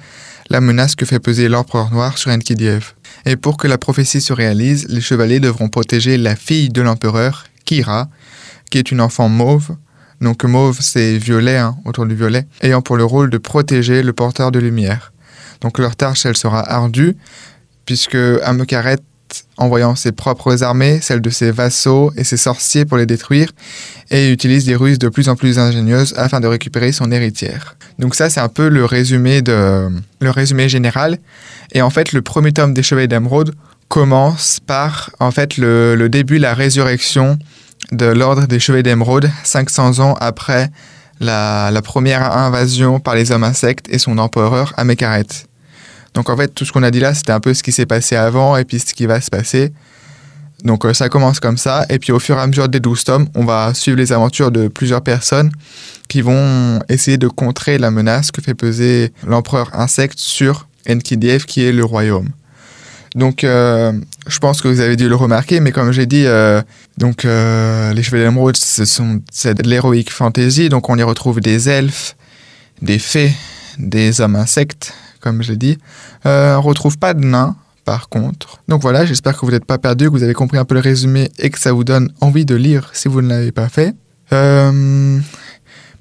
la 0.51 0.61
menace 0.61 0.97
que 0.97 1.07
fait 1.07 1.21
peser 1.21 1.49
l'empereur 1.49 1.93
noir 1.93 2.19
sur 2.19 2.33
Enkidiev. 2.33 2.95
Et 3.27 3.37
pour 3.37 3.57
que 3.57 3.69
la 3.69 3.79
prophétie 3.79 4.21
se 4.21 4.33
réalise, 4.33 4.89
les 4.89 5.01
chevaliers 5.01 5.39
devront 5.39 5.69
protéger 5.69 6.19
la 6.19 6.35
fille 6.35 6.71
de 6.71 6.83
l'empereur, 6.83 7.45
Kira, 7.65 8.09
qui 8.71 8.79
est 8.79 8.91
une 8.91 9.01
enfant 9.01 9.29
mauve. 9.29 9.77
Donc 10.23 10.45
mauve, 10.45 10.79
c'est 10.81 11.19
violet, 11.19 11.59
hein, 11.59 11.77
autour 11.85 12.07
du 12.07 12.15
violet, 12.15 12.47
ayant 12.63 12.81
pour 12.81 12.97
le 12.97 13.05
rôle 13.05 13.29
de 13.29 13.39
protéger 13.39 14.05
le 14.05 14.13
porteur 14.13 14.53
de 14.53 14.61
lumière. 14.61 15.13
Donc 15.61 15.79
leur 15.79 15.97
tâche, 15.97 16.25
elle 16.25 16.37
sera 16.37 16.61
ardue, 16.61 17.17
puisque 17.85 18.17
Amokaret 18.45 18.99
envoyant 19.57 19.97
ses 19.97 20.13
propres 20.13 20.63
armées, 20.63 21.01
celles 21.01 21.23
de 21.23 21.31
ses 21.31 21.51
vassaux 21.51 22.13
et 22.17 22.23
ses 22.23 22.37
sorciers 22.37 22.85
pour 22.85 22.99
les 22.99 23.07
détruire, 23.07 23.51
et 24.11 24.31
utilise 24.31 24.65
des 24.65 24.77
ruses 24.77 25.01
de 25.01 25.09
plus 25.09 25.29
en 25.29 25.35
plus 25.35 25.59
ingénieuses 25.59 26.15
afin 26.17 26.39
de 26.39 26.47
récupérer 26.47 26.93
son 26.93 27.11
héritière. 27.11 27.77
Donc 27.99 28.15
ça, 28.15 28.31
c'est 28.31 28.41
un 28.41 28.49
peu 28.49 28.69
le 28.69 28.85
résumé, 28.85 29.43
de, 29.43 29.89
le 30.21 30.31
résumé 30.31 30.69
général. 30.69 31.19
Et 31.73 31.83
en 31.83 31.91
fait, 31.91 32.13
le 32.13 32.23
premier 32.23 32.53
tome 32.53 32.75
des 32.75 32.83
Chevaliers 32.85 33.09
d'Emeraude 33.09 33.55
commence 33.89 34.61
par 34.65 35.11
en 35.19 35.33
fait 35.33 35.57
le, 35.57 35.97
le 35.97 36.09
début, 36.09 36.39
la 36.39 36.55
résurrection 36.55 37.39
de 37.91 38.07
l'ordre 38.07 38.47
des 38.47 38.61
Chevaliers 38.61 38.83
d'Emeraude, 38.83 39.31
500 39.45 39.99
ans 39.99 40.15
après 40.21 40.71
la, 41.21 41.81
première 41.83 42.37
invasion 42.37 43.01
par 43.01 43.15
les 43.15 43.33
hommes 43.33 43.45
insectes 43.45 43.87
et 43.91 43.99
son 43.99 44.19
empereur 44.19 44.73
Amekaret. 44.77 45.27
Donc 46.15 46.29
en 46.31 46.37
fait, 46.37 46.49
tout 46.49 46.65
ce 46.65 46.73
qu'on 46.73 46.83
a 46.83 46.91
dit 46.91 47.01
là, 47.01 47.15
c'était 47.15 47.33
un 47.33 47.41
peu 47.41 47.55
ce 47.55 47.63
qui 47.63 47.73
s'est 47.73 47.87
passé 47.87 48.17
avant 48.17 48.57
et 48.57 48.65
puis 48.65 48.79
ce 48.79 48.95
qui 48.95 49.07
va 49.07 49.21
se 49.21 49.31
passer. 49.31 49.73
Donc 50.65 50.85
euh, 50.85 50.95
ça 50.95 51.09
commence 51.09 51.41
comme 51.41 51.57
ça, 51.57 51.85
et 51.89 51.99
puis 51.99 52.13
au 52.13 52.21
fur 52.21 52.39
et 52.39 52.41
à 52.41 52.47
mesure 52.47 52.69
des 52.69 52.79
12 52.79 53.05
tomes, 53.05 53.29
on 53.35 53.45
va 53.45 53.75
suivre 53.75 53.99
les 53.99 54.13
aventures 54.13 54.53
de 54.53 54.69
plusieurs 54.69 55.03
personnes 55.03 55.51
qui 56.09 56.21
vont 56.21 56.81
essayer 56.89 57.17
de 57.17 57.27
contrer 57.27 57.79
la 57.79 57.91
menace 57.91 58.31
que 58.31 58.41
fait 58.41 58.55
peser 58.55 59.13
l'empereur 59.27 59.71
insecte 59.73 60.19
sur 60.19 60.69
Enkidiev, 60.89 61.47
qui 61.47 61.65
est 61.65 61.73
le 61.73 61.85
royaume. 61.85 62.29
Donc 63.15 63.45
euh, 63.45 63.93
je 64.27 64.39
pense 64.39 64.63
que 64.63 64.69
vous 64.69 64.81
avez 64.81 64.97
dû 64.97 65.09
le 65.09 65.17
remarquer, 65.17 65.61
mais 65.61 65.71
comme 65.71 65.93
j'ai 65.93 66.07
dit, 66.07 66.25
euh, 66.27 66.63
donc 66.97 67.25
euh, 67.25 67.93
les 67.93 68.03
Chevaliers 68.03 68.25
d'Émeraude, 68.25 68.57
ce 68.57 68.85
sont 68.85 69.21
c'est 69.31 69.55
de 69.55 69.69
l'héroïque 69.69 70.11
fantasy, 70.11 70.69
donc 70.69 70.89
on 70.89 70.97
y 70.97 71.03
retrouve 71.03 71.41
des 71.41 71.69
elfes, 71.69 72.17
des 72.81 72.99
fées, 72.99 73.33
des 73.79 74.21
hommes 74.21 74.37
insectes, 74.37 74.95
comme 75.21 75.43
je 75.43 75.51
l'ai 75.51 75.59
dit. 75.59 75.79
On 76.25 76.61
retrouve 76.63 76.97
pas 76.99 77.13
de 77.13 77.25
nains, 77.25 77.57
par 77.85 78.09
contre. 78.09 78.63
Donc 78.69 78.81
voilà, 78.81 79.05
j'espère 79.05 79.39
que 79.39 79.45
vous 79.45 79.53
n'êtes 79.53 79.67
pas 79.67 79.79
perdu, 79.79 80.07
que 80.07 80.13
vous 80.13 80.23
avez 80.23 80.35
compris 80.35 80.57
un 80.57 80.65
peu 80.65 80.75
le 80.75 80.81
résumé 80.81 81.31
et 81.39 81.51
que 81.51 81.61
ça 81.61 81.73
vous 81.73 81.85
donne 81.85 82.11
envie 82.21 82.47
de 82.47 82.55
lire 82.55 82.91
si 82.95 83.09
vous 83.09 83.21
ne 83.21 83.29
l'avez 83.29 83.53
pas 83.53 83.69
fait. 83.69 83.95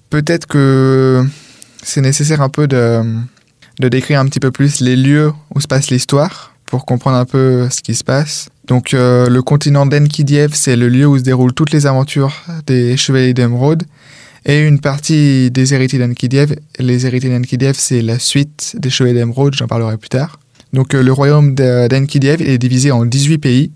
Peut-être 0.10 0.46
que 0.48 1.26
c'est 1.84 2.02
nécessaire 2.02 2.42
un 2.42 2.48
peu 2.48 2.68
de, 2.68 3.02
de 3.80 3.90
décrire 3.90 4.22
un 4.22 4.26
petit 4.26 4.40
peu 4.40 4.52
plus 4.52 4.80
les 4.80 4.96
lieux 4.96 5.34
où 5.54 5.60
se 5.60 5.68
passe 5.68 5.90
l'histoire 5.90 6.51
pour 6.72 6.86
comprendre 6.86 7.18
un 7.18 7.26
peu 7.26 7.70
ce 7.70 7.82
qui 7.82 7.94
se 7.94 8.04
passe. 8.04 8.48
Donc 8.66 8.94
euh, 8.94 9.28
le 9.28 9.42
continent 9.42 9.86
d'Enkidiev, 9.86 10.52
c'est 10.54 10.78
le 10.78 10.88
lieu 10.88 11.06
où 11.06 11.18
se 11.18 11.24
déroulent 11.24 11.54
toutes 11.54 11.72
les 11.72 11.86
aventures 11.86 12.34
des 12.66 12.96
Chevaliers 12.96 13.34
d'Emeraude. 13.34 13.84
Et 14.46 14.66
une 14.66 14.80
partie 14.80 15.52
des 15.52 15.74
héritiers 15.74 16.00
d'Enkidiev, 16.00 16.56
les 16.80 17.06
héritiers 17.06 17.30
d'Enkidiev, 17.30 17.76
c'est 17.78 18.02
la 18.02 18.20
suite 18.20 18.78
des 18.80 18.90
Chevaliers 18.90 19.20
d'Emeraude, 19.20 19.54
j'en 19.54 19.68
parlerai 19.68 19.98
plus 19.98 20.08
tard. 20.08 20.40
Donc 20.72 20.96
euh, 20.96 21.04
le 21.04 21.12
royaume 21.12 21.56
d'Enkidiev 21.56 22.42
est 22.42 22.58
divisé 22.58 22.90
en 22.92 23.06
18 23.06 23.38
pays. 23.40 23.72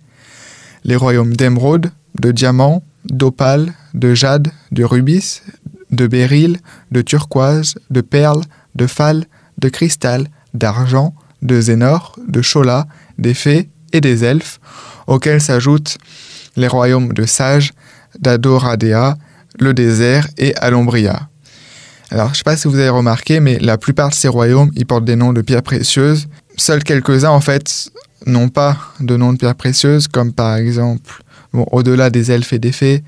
Les 0.85 0.95
royaumes 0.95 1.35
d'Emeraude, 1.35 1.91
de 2.21 2.31
Diamant, 2.31 2.81
d'Opale, 3.03 3.73
de 3.93 4.15
Jade, 4.15 4.47
de 4.71 4.85
Rubis, 4.85 5.41
de 5.91 6.07
Béryl, 6.07 6.59
de 6.91 7.01
Turquoise, 7.01 7.75
de 7.89 7.99
Perle, 7.99 8.41
de 8.75 8.87
Phal, 8.87 9.25
de 9.57 9.67
Cristal, 9.67 10.29
d'Argent, 10.53 11.13
de 11.45 11.61
Zénor, 11.61 12.17
de 12.27 12.41
Chola, 12.41 12.87
des 13.17 13.33
Fées 13.33 13.69
et 13.93 14.01
des 14.01 14.23
Elfes, 14.23 14.59
auxquels 15.07 15.41
s'ajoutent 15.41 15.97
les 16.55 16.67
royaumes 16.67 17.13
de 17.13 17.25
Sage, 17.25 17.73
d'Adoradea, 18.19 19.17
le 19.59 19.73
désert 19.73 20.27
et 20.37 20.55
Alombria. 20.55 21.29
Alors, 22.11 22.27
je 22.27 22.31
ne 22.31 22.35
sais 22.37 22.43
pas 22.43 22.57
si 22.57 22.67
vous 22.67 22.75
avez 22.75 22.89
remarqué, 22.89 23.39
mais 23.39 23.57
la 23.59 23.77
plupart 23.77 24.09
de 24.09 24.13
ces 24.13 24.27
royaumes, 24.27 24.71
ils 24.75 24.85
portent 24.85 25.05
des 25.05 25.15
noms 25.15 25.33
de 25.33 25.41
pierres 25.41 25.63
précieuses. 25.63 26.27
Seuls 26.55 26.83
quelques-uns, 26.83 27.31
en 27.31 27.41
fait, 27.41 27.89
n'ont 28.25 28.49
pas 28.49 28.77
de 28.99 29.17
nom 29.17 29.33
de 29.33 29.37
pierres 29.37 29.55
précieuses, 29.55 30.07
comme 30.07 30.31
par 30.31 30.55
exemple, 30.55 31.23
au-delà 31.53 32.09
des 32.09 32.31
elfes 32.31 32.53
et 32.53 32.59
des 32.59 32.71
fées, 32.71 33.03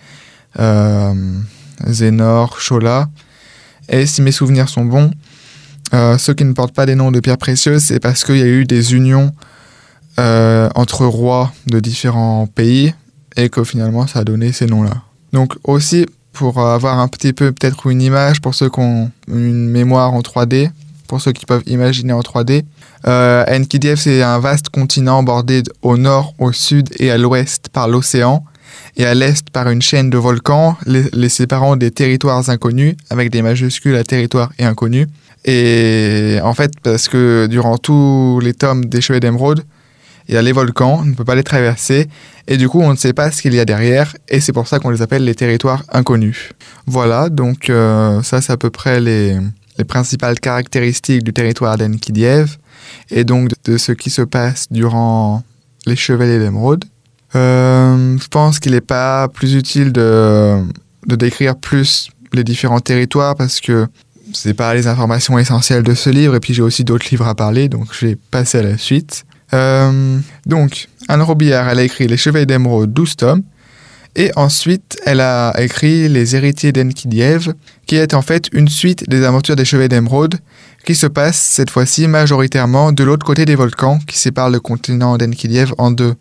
euh, 0.60 1.14
Zénor, 1.88 2.60
Chola. 2.60 3.08
Et 3.90 4.06
si 4.06 4.22
mes 4.22 4.32
souvenirs 4.32 4.68
sont 4.68 4.86
bons, 4.86 5.12
euh, 5.94 6.18
ceux 6.18 6.34
qui 6.34 6.44
ne 6.44 6.54
portent 6.54 6.74
pas 6.74 6.86
des 6.86 6.96
noms 6.96 7.12
de 7.12 7.20
pierres 7.20 7.38
précieuses, 7.38 7.84
c'est 7.84 8.00
parce 8.00 8.24
qu'il 8.24 8.38
y 8.38 8.42
a 8.42 8.48
eu 8.48 8.66
des 8.66 8.94
unions 8.94 9.32
euh, 10.20 10.70
entre 10.76 11.06
rois 11.06 11.52
de 11.68 11.80
différents 11.80 12.48
pays 12.48 12.94
et 13.36 13.50
que 13.50 13.64
finalement 13.64 14.08
ça 14.08 14.20
a 14.20 14.24
donné 14.24 14.52
ces 14.52 14.66
noms-là. 14.66 15.04
Donc 15.34 15.54
aussi, 15.64 16.06
pour 16.34 16.60
avoir 16.60 17.00
un 17.00 17.08
petit 17.08 17.34
peu 17.34 17.52
peut-être 17.52 17.88
une 17.88 18.02
image 18.02 18.42
pour 18.42 18.56
ceux 18.56 18.70
qui 18.70 18.80
ont 18.80 19.12
une 19.28 19.70
mémoire 19.70 20.14
en 20.14 20.22
3D, 20.22 20.72
pour 21.08 21.22
ceux 21.22 21.32
qui 21.32 21.46
peuvent 21.46 21.64
imaginer 21.68 22.14
en 22.14 22.20
3D, 22.20 22.64
euh, 23.08 23.46
c'est 23.96 24.22
un 24.22 24.40
vaste 24.40 24.70
continent 24.70 25.24
bordé 25.24 25.64
au 25.82 25.98
nord, 25.98 26.34
au 26.38 26.52
sud 26.52 26.90
et 27.00 27.12
à 27.12 27.18
l'ouest 27.18 27.70
par 27.70 27.88
l'océan 27.88 28.44
et 28.98 29.06
à 29.06 29.14
l'est 29.14 29.50
par 29.50 29.70
une 29.70 29.82
chaîne 29.82 30.10
de 30.10 30.18
volcans 30.18 30.78
les, 30.86 31.30
séparant 31.30 31.76
des 31.76 31.92
territoires 31.92 32.50
inconnus 32.50 32.96
avec 33.10 33.30
des 33.30 33.42
majuscules 33.42 33.96
à 33.96 34.04
territoire 34.04 34.52
et 34.60 34.66
inconnu. 34.66 35.08
Et 35.48 36.40
en 36.44 36.54
fait, 36.54 36.74
parce 36.84 37.08
que 37.08 37.48
durant 37.48 37.78
tous 37.78 38.40
les 38.44 38.54
tomes 38.54 38.86
des 38.86 39.00
Cheveux 39.00 39.22
d'Émeraude, 39.22 39.64
il 40.28 40.36
y 40.36 40.38
a 40.38 40.42
les 40.42 40.52
volcans, 40.52 41.00
on 41.02 41.06
ne 41.06 41.14
peut 41.14 41.24
pas 41.24 41.36
les 41.36 41.44
traverser, 41.44 42.10
et 42.48 42.58
du 42.58 42.68
coup 42.68 42.82
on 42.82 42.92
ne 42.92 42.98
sait 42.98 43.14
pas 43.14 43.32
ce 43.32 43.42
qu'il 43.42 43.54
y 43.54 43.60
a 43.62 43.66
derrière, 43.66 44.14
et 44.28 44.42
c'est 44.42 44.52
pour 44.52 44.68
ça 44.68 44.80
qu'on 44.80 44.90
les 44.90 45.02
appelle 45.02 45.24
les 45.24 45.36
territoires 45.36 45.86
inconnus. 45.90 46.50
Voilà, 46.86 47.30
donc 47.30 47.70
euh, 47.70 48.22
ça 48.24 48.42
c'est 48.42 48.52
à 48.52 48.58
peu 48.58 48.70
près 48.70 49.00
les, 49.00 49.38
les 49.78 49.86
principales 49.86 50.38
caractéristiques 50.42 51.24
du 51.24 51.32
territoire 51.32 51.78
d'Enkidiev, 51.78 52.58
et 53.10 53.24
donc 53.24 53.52
de, 53.64 53.78
ce 53.78 53.94
qui 53.94 54.10
se 54.10 54.22
passe 54.22 54.66
durant 54.70 55.44
les 55.86 55.96
Chevaliers 55.96 56.40
d'Émeraude. 56.40 56.84
Euh, 57.36 58.18
je 58.18 58.28
pense 58.28 58.60
qu'il 58.60 58.74
n'est 58.74 58.82
pas 58.82 59.30
plus 59.30 59.56
utile 59.56 59.94
de 59.94 60.66
décrire 61.06 61.56
plus 61.56 62.10
les 62.34 62.44
différents 62.44 62.80
territoires 62.80 63.36
parce 63.36 63.62
que 63.62 63.88
c'est 64.34 64.54
pas 64.54 64.74
les 64.74 64.88
informations 64.88 65.38
essentielles 65.38 65.84
de 65.84 65.94
ce 65.94 66.10
livre 66.10 66.36
et 66.36 66.40
puis 66.40 66.54
j'ai 66.54 66.62
aussi 66.62 66.84
d'autres 66.84 67.08
livres 67.10 67.28
à 67.28 67.36
parler 67.36 67.70
donc 67.70 67.88
je 67.92 68.08
vais 68.08 68.16
passer 68.16 68.60
à 68.60 68.64
la 68.64 68.78
suite. 68.78 69.26
Euh, 69.54 70.20
donc 70.46 70.90
Anne 71.08 71.22
Robillard 71.22 71.70
elle 71.70 71.80
a 71.80 71.84
écrit 71.84 72.08
Les 72.08 72.18
Chevaliers 72.18 72.46
d'Émeraude 72.46 72.92
12 72.92 73.16
tomes 73.16 73.44
et 74.16 74.32
ensuite 74.36 74.98
elle 75.06 75.22
a 75.22 75.54
écrit 75.60 76.10
Les 76.10 76.36
Héritiers 76.36 76.72
d'Enkidiev 76.72 77.54
qui 77.86 77.96
est 77.96 78.14
en 78.14 78.22
fait 78.22 78.50
une 78.52 78.68
suite 78.68 79.10
des 79.10 79.24
aventures 79.24 79.56
des 79.56 79.66
Chevaliers 79.66 79.90
d'Émeraude 79.90 80.40
qui 80.88 80.96
se 80.96 81.08
passe 81.08 81.38
cette 81.38 81.70
fois-ci 81.70 82.08
majoritairement 82.08 82.94
de 82.94 83.04
l'autre 83.04 83.26
côté 83.26 83.44
des 83.44 83.56
volcans 83.56 84.00
qui 84.08 84.18
séparent 84.18 84.50
le 84.50 84.62
continent 84.62 85.18
d'Enkidiev 85.18 85.74
en 85.78 85.92
deux. 85.92 86.16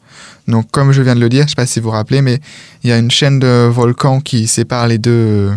Donc 0.49 0.71
comme 0.73 0.91
je 0.91 1.03
viens 1.03 1.15
de 1.15 1.21
le 1.21 1.29
dire, 1.29 1.43
je 1.43 1.45
ne 1.45 1.49
sais 1.51 1.55
pas 1.55 1.67
si 1.67 1.79
vous 1.79 1.85
vous 1.85 1.93
rappelez, 1.93 2.21
mais 2.21 2.41
il 2.83 2.91
y 2.91 2.93
a 2.93 2.99
une 2.99 3.11
chaîne 3.11 3.39
de 3.39 3.69
volcans 3.69 4.21
qui 4.21 4.49
sépare 4.49 4.89
les 4.89 4.99
deux, 4.99 5.53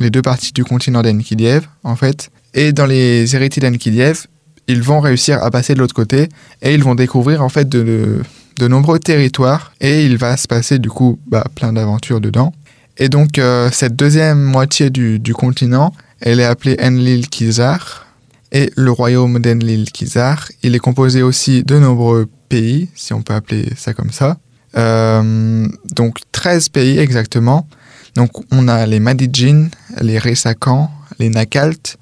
les 0.00 0.10
deux 0.10 0.22
parties 0.22 0.52
du 0.52 0.64
continent 0.64 1.02
d'Enkidiev 1.02 1.66
en 1.84 1.96
fait. 1.96 2.30
Et 2.54 2.72
dans 2.72 2.86
les 2.86 3.34
héritiers 3.34 3.60
d'Enkidiev, 3.62 4.26
ils 4.66 4.82
vont 4.82 5.00
réussir 5.00 5.42
à 5.42 5.50
passer 5.50 5.74
de 5.74 5.80
l'autre 5.80 5.94
côté 5.94 6.28
et 6.62 6.74
ils 6.74 6.82
vont 6.82 6.94
découvrir 6.94 7.42
en 7.42 7.48
fait 7.48 7.68
de, 7.68 8.22
nombreux 8.60 8.98
territoires 8.98 9.72
et 9.80 10.04
il 10.04 10.18
va 10.18 10.36
se 10.36 10.48
passer 10.48 10.78
du 10.78 10.90
coup 10.90 11.18
bah, 11.26 11.44
plein 11.54 11.72
d'aventures 11.72 12.20
dedans. 12.20 12.52
Et 12.96 13.08
donc 13.08 13.38
euh, 13.38 13.70
cette 13.72 13.96
deuxième 13.96 14.42
moitié 14.42 14.90
du, 14.90 15.34
continent, 15.34 15.92
elle 16.20 16.40
est 16.40 16.44
appelée 16.44 16.76
Enlil 16.82 17.28
Kizar 17.28 18.08
et 18.52 18.72
le 18.76 18.90
royaume 18.90 19.38
d'Enlil-Kizar. 19.38 20.48
Il 20.62 20.74
est 20.74 20.78
composé 20.78 21.22
aussi 21.22 21.62
de 21.64 21.78
nombreux 21.78 22.28
pays, 22.48 22.88
si 22.94 23.12
on 23.12 23.22
peut 23.22 23.34
appeler 23.34 23.68
ça 23.76 23.92
comme 23.92 24.10
ça. 24.10 24.38
Euh, 24.76 25.66
donc 25.94 26.18
13 26.32 26.68
pays 26.70 26.98
exactement. 26.98 27.68
Donc 28.14 28.30
on 28.50 28.68
a 28.68 28.86
les 28.86 29.00
Madijin, 29.00 29.68
les 30.00 30.18
Resakan, 30.18 30.90
les 31.18 31.28
Nakalt, 31.28 31.96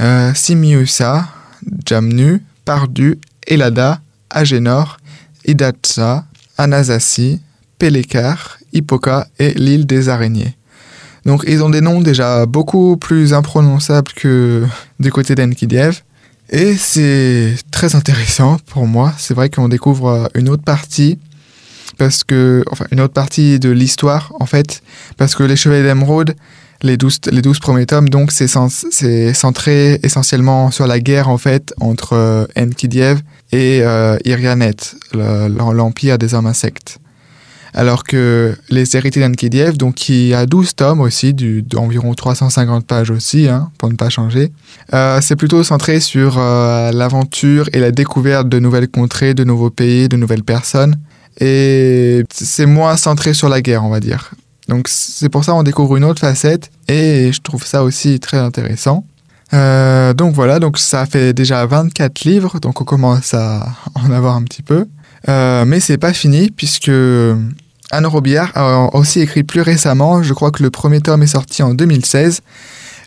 euh, 0.00 0.32
Simiusa, 0.34 1.28
Jamnu, 1.84 2.42
Pardu, 2.64 3.18
Elada, 3.46 4.00
Agenor, 4.30 4.98
Idatsa, 5.46 6.24
Anasasi, 6.58 7.40
Pelekar, 7.78 8.58
Hippoka 8.72 9.26
et 9.38 9.54
l'île 9.54 9.86
des 9.86 10.08
araignées. 10.08 10.56
Donc 11.24 11.44
ils 11.46 11.62
ont 11.62 11.70
des 11.70 11.80
noms 11.80 12.00
déjà 12.00 12.46
beaucoup 12.46 12.96
plus 12.96 13.34
imprononçables 13.34 14.12
que 14.12 14.64
du 15.00 15.10
côté 15.10 15.34
d'Enkidiev. 15.34 16.02
Et 16.50 16.76
c'est 16.76 17.56
très 17.72 17.96
intéressant 17.96 18.58
pour 18.66 18.86
moi. 18.86 19.12
C'est 19.18 19.34
vrai 19.34 19.50
qu'on 19.50 19.68
découvre 19.68 20.30
une 20.34 20.48
autre 20.48 20.62
partie, 20.62 21.18
parce 21.98 22.24
que, 22.24 22.64
enfin, 22.70 22.86
une 22.90 23.00
autre 23.00 23.14
partie 23.14 23.58
de 23.58 23.70
l'histoire, 23.70 24.32
en 24.40 24.46
fait, 24.46 24.82
parce 25.16 25.34
que 25.34 25.42
les 25.42 25.56
Chevaliers 25.56 25.82
d'Emeraude, 25.82 26.34
les 26.82 26.96
12, 26.96 27.20
les 27.30 27.42
12 27.42 27.58
premiers 27.58 27.86
tomes, 27.86 28.08
donc 28.08 28.32
c'est 28.32 28.48
centré 28.48 30.00
essentiellement 30.02 30.70
sur 30.70 30.86
la 30.86 31.00
guerre, 31.00 31.28
en 31.28 31.38
fait, 31.38 31.74
entre 31.80 32.12
euh, 32.12 32.46
Enkidiev 32.56 33.20
et 33.52 33.80
euh, 33.82 34.18
Irianet, 34.24 34.76
l'empire 35.12 36.18
des 36.18 36.34
hommes 36.34 36.46
insectes. 36.46 36.98
Alors 37.76 38.04
que 38.04 38.56
Les 38.70 38.96
Héritiers 38.96 39.20
d'Ankidiev, 39.20 39.76
donc 39.76 39.96
qui 39.96 40.32
a 40.32 40.46
12 40.46 40.76
tomes 40.76 41.00
aussi, 41.02 41.34
d'environ 41.34 42.14
350 42.14 42.86
pages 42.86 43.10
aussi, 43.10 43.48
hein, 43.48 43.70
pour 43.76 43.90
ne 43.90 43.96
pas 43.96 44.08
changer, 44.08 44.50
euh, 44.94 45.20
c'est 45.20 45.36
plutôt 45.36 45.62
centré 45.62 46.00
sur 46.00 46.38
euh, 46.38 46.90
l'aventure 46.90 47.68
et 47.74 47.78
la 47.78 47.90
découverte 47.90 48.48
de 48.48 48.58
nouvelles 48.58 48.88
contrées, 48.88 49.34
de 49.34 49.44
nouveaux 49.44 49.68
pays, 49.68 50.08
de 50.08 50.16
nouvelles 50.16 50.42
personnes, 50.42 50.96
et 51.40 52.24
c'est 52.32 52.66
moins 52.66 52.96
centré 52.96 53.34
sur 53.34 53.48
la 53.48 53.60
guerre, 53.60 53.84
on 53.84 53.90
va 53.90 54.00
dire. 54.00 54.32
Donc 54.68 54.88
c'est 54.88 55.28
pour 55.28 55.44
ça 55.44 55.52
qu'on 55.52 55.62
découvre 55.62 55.96
une 55.96 56.04
autre 56.04 56.20
facette, 56.20 56.70
et 56.88 57.30
je 57.32 57.40
trouve 57.40 57.64
ça 57.64 57.82
aussi 57.82 58.20
très 58.20 58.38
intéressant. 58.38 59.04
Euh, 59.54 60.12
donc 60.12 60.34
voilà, 60.34 60.58
donc 60.58 60.78
ça 60.78 61.06
fait 61.06 61.32
déjà 61.32 61.64
24 61.66 62.24
livres, 62.24 62.58
donc 62.58 62.80
on 62.80 62.84
commence 62.84 63.32
à 63.34 63.66
en 63.94 64.10
avoir 64.10 64.34
un 64.34 64.42
petit 64.42 64.62
peu. 64.62 64.86
mais 65.28 65.80
c'est 65.80 65.98
pas 65.98 66.12
fini 66.12 66.50
puisque 66.50 66.90
Anne 67.90 68.06
Robillard 68.06 68.50
a 68.56 68.94
aussi 68.96 69.20
écrit 69.20 69.44
plus 69.44 69.60
récemment, 69.60 70.22
je 70.22 70.34
crois 70.34 70.50
que 70.50 70.62
le 70.62 70.70
premier 70.70 71.00
tome 71.00 71.22
est 71.22 71.28
sorti 71.28 71.62
en 71.62 71.74
2016, 71.74 72.40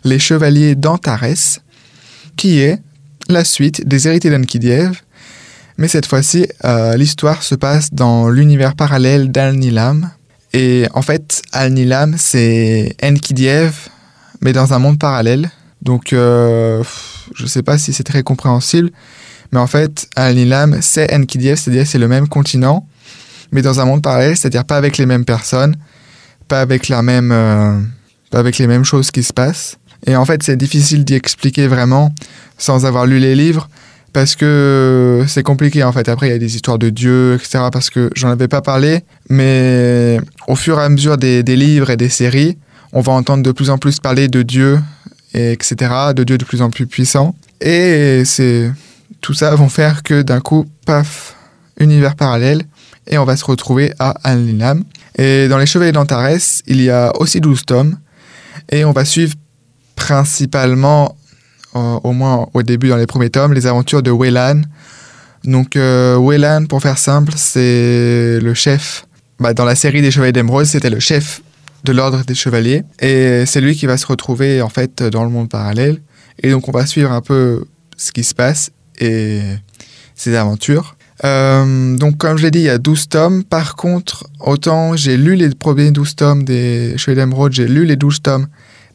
Les 0.04 0.18
Chevaliers 0.18 0.74
d'Antares, 0.74 1.60
qui 2.36 2.60
est 2.60 2.80
la 3.28 3.44
suite 3.44 3.86
des 3.86 4.08
Héritiers 4.08 4.30
d'Ankidiev, 4.30 5.02
mais 5.80 5.88
cette 5.88 6.04
fois-ci, 6.04 6.46
euh, 6.66 6.94
l'histoire 6.98 7.42
se 7.42 7.54
passe 7.54 7.88
dans 7.90 8.28
l'univers 8.28 8.74
parallèle 8.74 9.32
d'Al-Nilam. 9.32 10.10
Et 10.52 10.86
en 10.92 11.00
fait, 11.00 11.40
Al-Nilam, 11.52 12.16
c'est 12.18 12.94
Enkidiev, 13.02 13.88
mais 14.42 14.52
dans 14.52 14.74
un 14.74 14.78
monde 14.78 14.98
parallèle. 14.98 15.50
Donc, 15.80 16.12
euh, 16.12 16.84
je 17.34 17.44
ne 17.44 17.48
sais 17.48 17.62
pas 17.62 17.78
si 17.78 17.94
c'est 17.94 18.04
très 18.04 18.22
compréhensible, 18.22 18.90
mais 19.52 19.58
en 19.58 19.66
fait, 19.66 20.06
Al-Nilam, 20.16 20.82
c'est 20.82 21.14
Enkidiev, 21.14 21.56
c'est-à-dire 21.56 21.86
c'est 21.86 21.98
le 21.98 22.08
même 22.08 22.28
continent, 22.28 22.86
mais 23.50 23.62
dans 23.62 23.80
un 23.80 23.86
monde 23.86 24.02
parallèle, 24.02 24.36
c'est-à-dire 24.36 24.66
pas 24.66 24.76
avec 24.76 24.98
les 24.98 25.06
mêmes 25.06 25.24
personnes, 25.24 25.76
pas 26.46 26.60
avec 26.60 26.90
la 26.90 27.00
même, 27.00 27.32
euh, 27.32 27.80
pas 28.30 28.40
avec 28.40 28.58
les 28.58 28.66
mêmes 28.66 28.84
choses 28.84 29.10
qui 29.10 29.22
se 29.22 29.32
passent. 29.32 29.78
Et 30.06 30.14
en 30.14 30.26
fait, 30.26 30.42
c'est 30.42 30.56
difficile 30.56 31.06
d'y 31.06 31.14
expliquer 31.14 31.68
vraiment 31.68 32.14
sans 32.58 32.84
avoir 32.84 33.06
lu 33.06 33.18
les 33.18 33.34
livres, 33.34 33.70
parce 34.12 34.34
que 34.36 35.24
c'est 35.28 35.42
compliqué 35.42 35.84
en 35.84 35.92
fait. 35.92 36.08
Après, 36.08 36.28
il 36.28 36.32
y 36.32 36.34
a 36.34 36.38
des 36.38 36.56
histoires 36.56 36.78
de 36.78 36.90
Dieu, 36.90 37.34
etc. 37.34 37.64
Parce 37.72 37.90
que 37.90 38.10
j'en 38.14 38.30
avais 38.30 38.48
pas 38.48 38.62
parlé, 38.62 39.04
mais 39.28 40.20
au 40.48 40.56
fur 40.56 40.78
et 40.80 40.82
à 40.82 40.88
mesure 40.88 41.16
des, 41.16 41.42
livres 41.42 41.90
et 41.90 41.96
des 41.96 42.08
séries, 42.08 42.58
on 42.92 43.00
va 43.00 43.12
entendre 43.12 43.42
de 43.42 43.52
plus 43.52 43.70
en 43.70 43.78
plus 43.78 44.00
parler 44.00 44.28
de 44.28 44.42
Dieu, 44.42 44.80
et 45.34 45.52
etc. 45.52 45.76
De 46.14 46.24
Dieu 46.24 46.38
de 46.38 46.44
plus 46.44 46.62
en 46.62 46.70
plus 46.70 46.86
puissant. 46.86 47.34
Et 47.60 48.22
c'est 48.24 48.70
tout 49.20 49.34
ça 49.34 49.54
vont 49.54 49.68
faire 49.68 50.02
que 50.02 50.22
d'un 50.22 50.40
coup, 50.40 50.66
paf, 50.86 51.36
univers 51.78 52.16
parallèle, 52.16 52.62
et 53.06 53.18
on 53.18 53.24
va 53.24 53.36
se 53.36 53.44
retrouver 53.44 53.92
à 53.98 54.14
Al-Nilam. 54.24 54.84
Et 55.16 55.48
dans 55.48 55.58
les 55.58 55.66
Chevaliers 55.66 55.92
d'Antares, 55.92 56.38
il 56.66 56.80
y 56.80 56.90
a 56.90 57.12
aussi 57.20 57.40
12 57.40 57.64
tomes, 57.66 57.98
et 58.70 58.84
on 58.84 58.92
va 58.92 59.04
suivre 59.04 59.34
principalement 59.94 61.16
au 61.74 62.12
moins 62.12 62.48
au 62.54 62.62
début 62.62 62.88
dans 62.88 62.96
les 62.96 63.06
premiers 63.06 63.30
tomes, 63.30 63.52
les 63.52 63.66
aventures 63.66 64.02
de 64.02 64.10
Weylan. 64.10 64.62
Donc 65.44 65.76
euh, 65.76 66.16
Weylan, 66.16 66.66
pour 66.66 66.82
faire 66.82 66.98
simple, 66.98 67.32
c'est 67.36 68.38
le 68.40 68.54
chef. 68.54 69.06
Bah, 69.38 69.54
dans 69.54 69.64
la 69.64 69.74
série 69.74 70.02
des 70.02 70.10
Chevaliers 70.10 70.32
d'Emeraude, 70.32 70.66
c'était 70.66 70.90
le 70.90 71.00
chef 71.00 71.40
de 71.84 71.92
l'ordre 71.92 72.22
des 72.24 72.34
Chevaliers. 72.34 72.84
Et 73.00 73.44
c'est 73.46 73.60
lui 73.60 73.74
qui 73.74 73.86
va 73.86 73.96
se 73.96 74.06
retrouver 74.06 74.60
en 74.60 74.68
fait 74.68 75.02
dans 75.02 75.24
le 75.24 75.30
monde 75.30 75.48
parallèle. 75.48 76.00
Et 76.42 76.50
donc 76.50 76.68
on 76.68 76.72
va 76.72 76.86
suivre 76.86 77.12
un 77.12 77.22
peu 77.22 77.64
ce 77.96 78.12
qui 78.12 78.24
se 78.24 78.34
passe 78.34 78.70
et 78.98 79.40
ses 80.14 80.36
aventures. 80.36 80.96
Euh, 81.24 81.96
donc 81.96 82.16
comme 82.18 82.36
je 82.36 82.44
l'ai 82.44 82.50
dit, 82.50 82.60
il 82.60 82.64
y 82.64 82.70
a 82.70 82.78
12 82.78 83.08
tomes. 83.08 83.44
Par 83.44 83.76
contre, 83.76 84.26
autant 84.40 84.96
j'ai 84.96 85.16
lu 85.16 85.36
les 85.36 85.50
premiers 85.50 85.90
12 85.90 86.16
tomes 86.16 86.44
des 86.44 86.98
Chevaliers 86.98 87.22
d'Emeraude, 87.22 87.52
j'ai 87.52 87.66
lu 87.66 87.86
les 87.86 87.96
12 87.96 88.22
tomes 88.22 88.46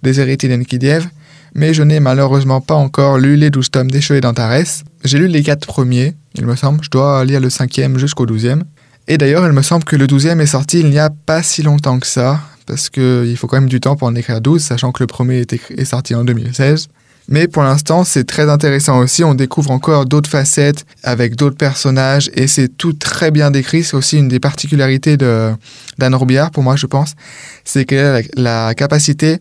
des 0.04 0.20
Héritiers 0.20 0.50
d'Enkidiev 0.50 1.08
mais 1.56 1.74
je 1.74 1.82
n'ai 1.82 2.02
malheureusement 2.02 2.60
pas 2.62 2.76
encore 2.76 3.18
lu 3.18 3.38
les 3.38 3.50
12 3.50 3.72
tomes 3.72 3.90
des 3.90 4.02
Chevaliers 4.02 4.22
d'Antares. 4.22 4.84
J'ai 5.06 5.18
lu 5.18 5.28
les 5.28 5.42
4 5.42 5.66
premiers, 5.66 6.14
il 6.36 6.46
me 6.46 6.56
semble, 6.56 6.84
je 6.84 6.90
dois 6.90 7.24
lire 7.24 7.40
le 7.40 7.48
5e 7.48 7.98
jusqu'au 7.98 8.26
12e. 8.26 8.62
Et 9.08 9.18
d'ailleurs, 9.18 9.46
il 9.46 9.54
me 9.54 9.62
semble 9.62 9.86
que 9.86 9.96
le 9.96 10.06
12e 10.06 10.40
est 10.42 10.48
sorti 10.48 10.82
il 10.82 10.90
n'y 10.90 11.00
a 11.00 11.10
pas 11.10 11.44
si 11.44 11.64
longtemps 11.64 12.00
que 12.00 12.08
ça, 12.08 12.42
parce 12.66 12.90
qu'il 12.90 13.38
faut 13.38 13.48
quand 13.48 13.58
même 13.58 13.70
du 13.70 13.80
temps 13.80 13.96
pour 13.96 14.08
en 14.08 14.16
écrire 14.16 14.42
12, 14.42 14.62
sachant 14.62 14.92
que 14.92 15.02
le 15.02 15.08
premier 15.08 15.46
est, 15.50 15.86
sorti 15.86 16.14
en 16.14 16.26
2016. 16.26 16.88
Mais 17.28 17.48
pour 17.48 17.64
l'instant, 17.64 18.04
c'est 18.04 18.26
très 18.26 18.50
intéressant 18.50 19.00
aussi. 19.00 19.24
On 19.24 19.34
découvre 19.34 19.72
encore 19.72 20.06
d'autres 20.06 20.30
facettes 20.30 20.86
avec 21.04 21.36
d'autres 21.36 21.58
personnages 21.58 22.30
et 22.36 22.48
c'est 22.48 22.68
tout 22.68 22.94
très 22.94 23.32
bien 23.32 23.50
décrit. 23.50 23.84
C'est 23.84 23.96
aussi 23.96 24.18
une 24.18 24.28
des 24.28 24.40
particularités 24.40 25.18
d'Anne 25.18 26.16
Robillard, 26.16 26.52
pour 26.52 26.64
moi, 26.64 26.76
je 26.76 26.86
pense. 26.86 27.16
C'est 27.64 27.86
qu'elle 27.86 28.28
a 28.38 28.68
la 28.68 28.76
capacité 28.76 29.40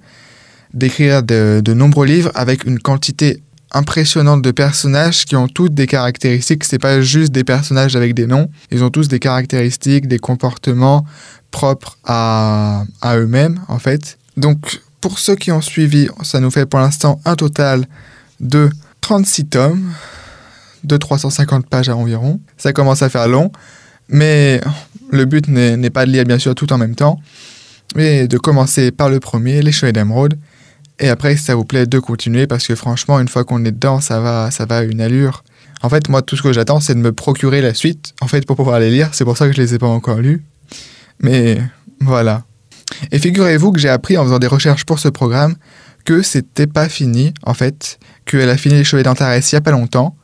d'écrire 0.75 1.23
de, 1.23 1.63
nombreux 1.73 2.07
livres 2.07 2.31
avec 2.35 2.65
une 2.65 2.79
quantité 2.79 3.43
impressionnante 3.73 4.43
de 4.43 4.51
personnages 4.51 5.25
qui 5.25 5.35
ont 5.37 5.49
toutes 5.49 5.75
des 5.75 5.87
caractéristiques. 5.87 6.65
C'est 6.65 6.79
pas 6.79 7.01
juste 7.01 7.33
des 7.33 7.45
personnages 7.45 7.97
avec 7.97 8.15
des 8.15 8.27
noms. 8.27 8.49
Ils 8.71 8.85
ont 8.85 8.91
tous 8.91 9.09
des 9.09 9.19
caractéristiques, 9.19 10.07
des 10.07 10.19
comportements 10.19 11.05
propres 11.51 11.97
à, 12.05 12.85
eux-mêmes, 13.05 13.61
en 13.69 13.79
fait. 13.79 14.19
Donc, 14.37 14.81
pour 15.01 15.19
ceux 15.19 15.37
qui 15.37 15.53
ont 15.53 15.61
suivi, 15.61 16.09
ça 16.23 16.41
nous 16.41 16.51
fait 16.51 16.67
pour 16.67 16.81
l'instant 16.81 17.21
un 17.25 17.37
total 17.37 17.87
de 18.41 18.71
36 19.01 19.47
tomes, 19.47 19.93
de 20.83 20.97
350 20.97 21.67
pages 21.67 21.89
à 21.89 21.97
environ. 21.97 22.41
Ça 22.57 22.73
commence 22.73 23.03
à 23.03 23.09
faire 23.09 23.29
long, 23.29 23.51
mais 24.09 24.61
le 25.11 25.25
but 25.25 25.49
n'est 25.49 25.91
pas 25.91 26.07
de 26.07 26.11
lire 26.11 26.25
bien 26.25 26.39
sûr 26.39 26.55
tout 26.55 26.73
en 26.73 26.79
même 26.79 26.95
temps, 26.95 27.21
mais 27.97 28.29
de 28.29 28.39
commencer 28.39 28.91
par 28.91 29.09
le 29.09 29.21
premier, 29.21 29.63
Les 29.63 29.73
Chevaliers 29.73 29.93
d'Emeraude, 29.93 30.37
et 31.05 31.11
après, 31.11 31.37
si 31.37 31.45
ça 31.45 31.55
vous 31.55 31.67
plaît, 31.67 31.85
de 31.85 31.99
continuer 31.99 32.47
parce 32.47 32.67
que 32.67 32.75
franchement, 32.75 33.21
une 33.21 33.29
fois 33.29 33.45
qu'on 33.45 33.63
est 33.67 33.73
dedans, 33.73 34.01
ça 34.01 34.21
va, 34.21 34.51
ça 34.51 34.65
va 34.65 34.79
à 34.79 34.83
une 34.85 35.03
allure. 35.03 35.45
En 35.83 35.91
fait, 35.91 36.09
moi, 36.09 36.23
tout 36.23 36.35
ce 36.35 36.43
que 36.43 36.51
j'attends, 36.51 36.81
c'est 36.81 36.95
de 36.95 37.01
me 37.01 37.13
procurer 37.13 37.61
la 37.61 37.75
suite, 37.75 38.15
en 38.23 38.27
fait, 38.27 38.47
pour 38.47 38.57
pouvoir 38.57 38.81
les 38.81 38.91
lire. 38.91 39.11
C'est 39.13 39.27
pour 39.27 39.37
ça 39.37 39.47
que 39.47 39.53
je 39.53 39.61
les 39.61 39.75
ai 39.75 39.79
pas 39.79 39.87
encore 39.87 40.17
lus. 40.17 40.43
Mais 41.21 41.61
voilà. 42.01 42.45
Et 43.13 43.19
figurez-vous 43.19 43.73
que 43.73 43.79
j'ai 43.79 43.91
appris 43.91 44.17
en 44.17 44.25
faisant 44.25 44.39
des 44.39 44.47
recherches 44.47 44.87
pour 44.87 44.99
ce 44.99 45.09
programme 45.09 45.57
que 46.07 46.23
c'était 46.23 46.67
pas 46.67 46.89
fini, 46.89 47.35
en 47.43 47.53
fait, 47.53 47.99
qu'elle 48.25 48.49
a 48.49 48.57
fini 48.57 48.77
les 48.77 48.85
Chevaliers 48.85 49.05
d'Antares 49.05 49.37
il 49.37 49.53
y 49.53 49.57
a 49.57 49.61
pas 49.61 49.73
longtemps, 49.73 50.17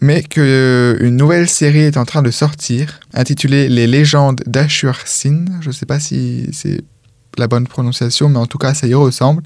mais 0.00 0.24
qu'une 0.24 1.16
nouvelle 1.16 1.48
série 1.48 1.82
est 1.82 1.96
en 1.96 2.04
train 2.04 2.22
de 2.22 2.32
sortir, 2.32 2.98
intitulée 3.14 3.68
Les 3.68 3.86
légendes 3.86 4.42
d'Ashur 4.46 4.96
Sin. 5.04 5.44
Je 5.60 5.70
sais 5.70 5.86
pas 5.86 6.00
si 6.00 6.48
c'est 6.52 6.80
la 7.36 7.46
bonne 7.46 7.68
prononciation, 7.68 8.28
mais 8.28 8.38
en 8.38 8.46
tout 8.46 8.58
cas, 8.58 8.74
ça 8.74 8.88
y 8.88 8.94
ressemble. 8.94 9.44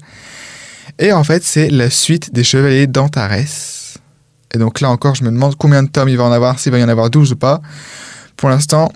Et 0.99 1.11
en 1.11 1.23
fait, 1.23 1.43
c'est 1.43 1.69
la 1.69 1.89
suite 1.89 2.33
des 2.33 2.43
Chevaliers 2.43 2.87
d'Antares. 2.87 3.97
Et 4.53 4.59
donc 4.59 4.81
là 4.81 4.89
encore, 4.89 5.15
je 5.15 5.23
me 5.23 5.31
demande 5.31 5.55
combien 5.55 5.83
de 5.83 5.89
tomes 5.89 6.09
il 6.09 6.17
va 6.17 6.25
en 6.25 6.31
avoir, 6.31 6.59
s'il 6.59 6.71
va 6.71 6.79
y 6.79 6.83
en 6.83 6.89
avoir 6.89 7.09
12 7.09 7.31
ou 7.31 7.35
pas. 7.35 7.61
Pour 8.37 8.49
l'instant, 8.49 8.91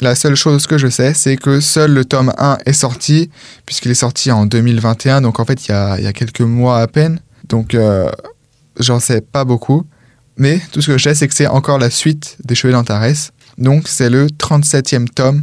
la 0.00 0.14
seule 0.14 0.34
chose 0.34 0.66
que 0.66 0.78
je 0.78 0.88
sais, 0.88 1.14
c'est 1.14 1.36
que 1.36 1.60
seul 1.60 1.92
le 1.92 2.04
tome 2.04 2.32
1 2.36 2.58
est 2.66 2.72
sorti, 2.72 3.30
puisqu'il 3.64 3.90
est 3.90 3.94
sorti 3.94 4.30
en 4.30 4.44
2021, 4.44 5.20
donc 5.20 5.40
en 5.40 5.44
fait, 5.44 5.66
il 5.66 5.70
y 5.70 5.74
a, 5.74 6.12
quelques 6.12 6.40
mois 6.40 6.80
à 6.80 6.86
peine. 6.86 7.20
Donc, 7.48 7.74
euh, 7.74 8.10
j'en 8.78 9.00
sais 9.00 9.20
pas 9.20 9.44
beaucoup. 9.44 9.84
Mais 10.36 10.60
tout 10.72 10.82
ce 10.82 10.88
que 10.88 10.98
je 10.98 11.04
sais, 11.04 11.14
c'est 11.14 11.28
que 11.28 11.34
c'est 11.34 11.46
encore 11.46 11.78
la 11.78 11.88
suite 11.88 12.36
des 12.44 12.54
Chevaliers 12.54 12.76
d'Antares. 12.76 13.30
Donc, 13.56 13.88
c'est 13.88 14.10
le 14.10 14.26
37e 14.26 15.08
tome 15.08 15.42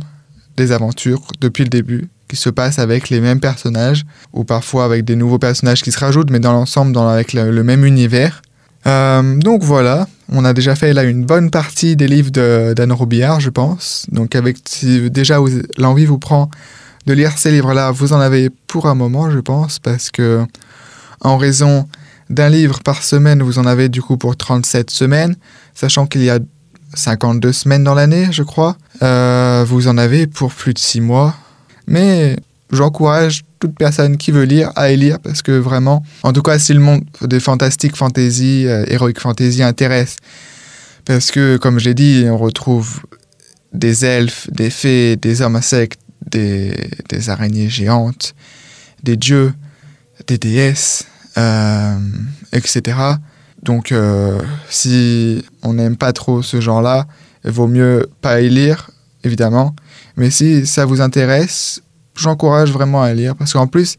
des 0.56 0.72
aventures 0.72 1.22
depuis 1.40 1.64
le 1.64 1.70
début 1.70 2.10
qui 2.34 2.42
se 2.42 2.50
passe 2.50 2.80
avec 2.80 3.12
les 3.12 3.22
mêmes 3.22 3.40
personnages, 3.40 4.06
ou 4.34 4.44
parfois 4.44 4.86
avec 4.86 5.06
des 5.06 5.16
nouveaux 5.16 5.38
personnages 5.38 5.84
qui 5.84 5.92
se 5.92 6.00
rajoutent, 6.00 6.32
mais 6.32 6.40
dans 6.40 6.52
l'ensemble, 6.52 6.98
avec 6.98 7.34
le, 7.34 7.64
même 7.64 7.86
univers. 7.86 8.42
Euh, 8.88 9.38
donc 9.38 9.62
voilà, 9.62 10.08
on 10.30 10.44
a 10.44 10.54
déjà 10.54 10.74
fait 10.74 10.94
là 10.94 11.04
une 11.04 11.26
bonne 11.26 11.52
partie 11.52 11.96
des 11.96 12.08
livres 12.08 12.32
d'Anne 12.32 12.92
Robillard, 12.92 13.40
je 13.40 13.52
pense. 13.52 14.08
Donc 14.12 14.36
avec 14.36 14.58
si 14.66 15.12
déjà 15.12 15.38
l'envie 15.78 16.06
vous 16.06 16.18
prend 16.18 16.50
de 17.06 17.14
lire 17.14 17.38
ces 17.38 17.52
livres-là, 17.52 17.92
vous 17.92 18.14
en 18.14 18.20
avez 18.20 18.50
pour 18.66 18.88
un 18.88 18.96
moment, 18.96 19.30
je 19.30 19.40
pense, 19.40 19.78
parce 19.78 20.10
que 20.10 20.44
en 21.22 21.38
raison 21.38 21.88
d'un 22.32 22.50
livre 22.50 22.80
par 22.82 23.04
semaine, 23.04 23.44
vous 23.44 23.60
en 23.60 23.68
avez 23.68 23.90
du 23.90 24.02
coup 24.02 24.18
pour 24.18 24.36
37 24.36 24.90
semaines, 24.90 25.36
sachant 25.76 26.08
qu'il 26.08 26.24
y 26.24 26.32
a 26.32 26.40
52 26.96 27.52
semaines 27.52 27.84
dans 27.84 27.94
l'année, 27.94 28.30
je 28.32 28.42
crois. 28.42 28.76
Euh, 29.04 29.64
vous 29.68 29.88
en 29.88 30.00
avez 30.00 30.26
pour 30.26 30.52
plus 30.52 30.74
de 30.74 30.80
6 30.80 31.02
mois. 31.02 31.36
Mais 31.88 32.36
j'encourage 32.72 33.44
toute 33.60 33.76
personne 33.76 34.18
qui 34.18 34.32
veut 34.32 34.44
lire 34.44 34.72
à 34.76 34.92
lire 34.92 35.20
parce 35.20 35.42
que 35.42 35.52
vraiment, 35.52 36.04
en 36.24 36.34
tout 36.34 36.42
cas, 36.42 36.60
si 36.60 36.74
le 36.74 36.80
monde 36.80 37.04
des 37.22 37.40
fantastiques 37.40 37.96
fantasy, 37.96 38.66
euh, 38.68 38.86
heroic 38.88 39.20
fantasy 39.20 39.64
intéresse, 39.64 40.18
parce 41.06 41.32
que, 41.32 41.58
comme 41.58 41.80
je 41.80 41.86
l'ai 41.86 41.94
dit, 41.94 42.26
on 42.28 42.38
retrouve 42.38 43.02
des 43.74 44.06
elfes, 44.06 44.50
des 44.52 44.70
fées, 44.70 45.16
des 45.16 45.42
hommes 45.42 45.56
insectes, 45.56 46.00
des, 46.30 46.74
des 47.10 47.30
araignées 47.30 47.70
géantes, 47.70 48.34
des 49.04 49.18
dieux, 49.18 49.54
des 50.28 50.38
déesses, 50.38 51.06
euh, 51.38 51.98
etc. 52.54 52.98
Donc, 53.62 53.92
euh, 53.92 54.40
si 54.70 55.44
on 55.62 55.74
n'aime 55.74 55.98
pas 55.98 56.14
trop 56.14 56.42
ce 56.42 56.62
genre-là, 56.62 57.08
il 57.46 57.52
vaut 57.52 57.68
mieux 57.68 58.08
pas 58.22 58.42
y 58.42 58.50
lire, 58.50 58.92
évidemment. 59.24 59.76
Mais 60.18 60.32
si 60.32 60.66
ça 60.66 60.86
vous 60.86 61.02
intéresse, 61.02 61.82
j'encourage 62.16 62.72
vraiment 62.72 63.02
à 63.02 63.14
lire 63.14 63.36
parce 63.36 63.54
qu'en 63.54 63.68
plus, 63.68 63.98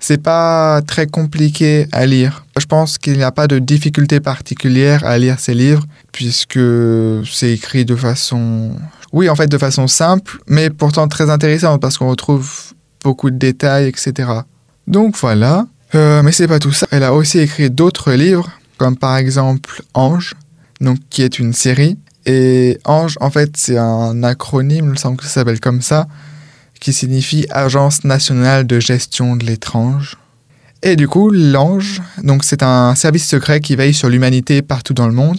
c'est 0.00 0.22
pas 0.22 0.80
très 0.86 1.06
compliqué 1.06 1.86
à 1.92 2.06
lire. 2.06 2.44
Je 2.58 2.66
pense 2.66 2.98
qu'il 2.98 3.16
n'y 3.16 3.24
a 3.24 3.32
pas 3.32 3.46
de 3.46 3.58
difficulté 3.58 4.20
particulière 4.20 5.04
à 5.04 5.18
lire 5.18 5.40
ces 5.40 5.54
livres 5.54 5.84
puisque 6.12 6.60
c'est 7.30 7.52
écrit 7.52 7.84
de 7.84 7.96
façon, 7.96 8.76
oui, 9.12 9.28
en 9.28 9.34
fait, 9.34 9.48
de 9.48 9.58
façon 9.58 9.88
simple, 9.88 10.38
mais 10.46 10.70
pourtant 10.70 11.08
très 11.08 11.30
intéressante 11.30 11.80
parce 11.80 11.98
qu'on 11.98 12.10
retrouve 12.10 12.50
beaucoup 13.02 13.30
de 13.30 13.36
détails, 13.36 13.88
etc. 13.88 14.30
Donc 14.86 15.16
voilà. 15.16 15.66
Euh, 15.94 16.22
mais 16.22 16.32
c'est 16.32 16.48
pas 16.48 16.58
tout 16.58 16.72
ça. 16.72 16.86
Elle 16.90 17.02
a 17.02 17.14
aussi 17.14 17.38
écrit 17.38 17.70
d'autres 17.70 18.12
livres, 18.12 18.50
comme 18.76 18.96
par 18.96 19.16
exemple 19.16 19.82
Ange, 19.94 20.34
donc 20.80 20.98
qui 21.10 21.22
est 21.22 21.38
une 21.38 21.52
série 21.52 21.96
et 22.26 22.78
Ange, 22.84 23.16
en 23.20 23.30
fait, 23.30 23.56
c'est 23.56 23.78
un 23.78 24.22
acronyme, 24.22 24.86
il 24.86 24.90
me 24.90 24.96
semble 24.96 25.16
que 25.16 25.24
ça 25.24 25.30
s'appelle 25.30 25.60
comme 25.60 25.82
ça, 25.82 26.06
qui 26.80 26.92
signifie 26.92 27.46
Agence 27.50 28.04
nationale 28.04 28.66
de 28.66 28.80
gestion 28.80 29.36
de 29.36 29.44
l'étrange. 29.44 30.16
Et 30.82 30.94
du 30.94 31.08
coup, 31.08 31.30
l'Ange, 31.30 32.02
donc 32.22 32.44
c'est 32.44 32.62
un 32.62 32.94
service 32.94 33.26
secret 33.26 33.60
qui 33.60 33.74
veille 33.74 33.94
sur 33.94 34.08
l'humanité 34.08 34.62
partout 34.62 34.94
dans 34.94 35.06
le 35.08 35.14
monde. 35.14 35.38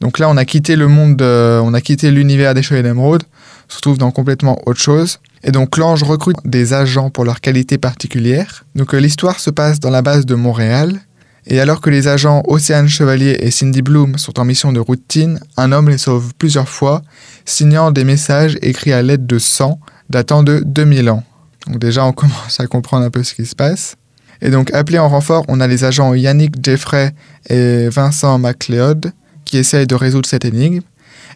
Donc 0.00 0.18
là, 0.18 0.28
on 0.28 0.36
a 0.36 0.44
quitté 0.44 0.74
le 0.74 0.88
monde, 0.88 1.22
on 1.22 1.74
a 1.74 1.80
quitté 1.80 2.10
l'univers 2.10 2.54
des 2.54 2.62
Chevaliers 2.62 2.82
d'Émeraude, 2.88 3.22
se 3.68 3.76
retrouve 3.76 3.98
dans 3.98 4.10
complètement 4.10 4.60
autre 4.66 4.80
chose. 4.80 5.18
Et 5.44 5.50
donc 5.50 5.76
l'Ange 5.76 6.02
recrute 6.02 6.36
des 6.44 6.72
agents 6.72 7.10
pour 7.10 7.24
leurs 7.24 7.40
qualités 7.40 7.78
particulières. 7.78 8.64
Donc 8.74 8.94
euh, 8.94 8.98
l'histoire 8.98 9.40
se 9.40 9.50
passe 9.50 9.80
dans 9.80 9.90
la 9.90 10.02
base 10.02 10.24
de 10.26 10.34
Montréal 10.34 11.00
et 11.46 11.60
alors 11.60 11.80
que 11.80 11.90
les 11.90 12.08
agents 12.08 12.42
Océane 12.46 12.88
Chevalier 12.88 13.36
et 13.40 13.50
Cindy 13.50 13.82
Bloom 13.82 14.16
sont 14.16 14.38
en 14.38 14.44
mission 14.44 14.72
de 14.72 14.80
routine, 14.80 15.40
un 15.56 15.72
homme 15.72 15.88
les 15.88 15.98
sauve 15.98 16.32
plusieurs 16.38 16.68
fois, 16.68 17.02
signant 17.44 17.90
des 17.90 18.04
messages 18.04 18.56
écrits 18.62 18.92
à 18.92 19.02
l'aide 19.02 19.26
de 19.26 19.38
sang 19.38 19.80
datant 20.08 20.42
de 20.42 20.62
2000 20.64 21.10
ans. 21.10 21.24
Donc 21.66 21.78
déjà, 21.78 22.04
on 22.04 22.12
commence 22.12 22.60
à 22.60 22.66
comprendre 22.66 23.04
un 23.04 23.10
peu 23.10 23.22
ce 23.22 23.34
qui 23.34 23.46
se 23.46 23.56
passe. 23.56 23.96
Et 24.40 24.50
donc, 24.50 24.72
appelés 24.72 24.98
en 24.98 25.08
renfort, 25.08 25.44
on 25.48 25.60
a 25.60 25.66
les 25.66 25.84
agents 25.84 26.14
Yannick 26.14 26.54
Jeffrey 26.62 27.14
et 27.48 27.88
Vincent 27.88 28.38
MacLeod, 28.38 29.12
qui 29.44 29.56
essaye 29.56 29.86
de 29.86 29.94
résoudre 29.94 30.28
cette 30.28 30.44
énigme. 30.44 30.80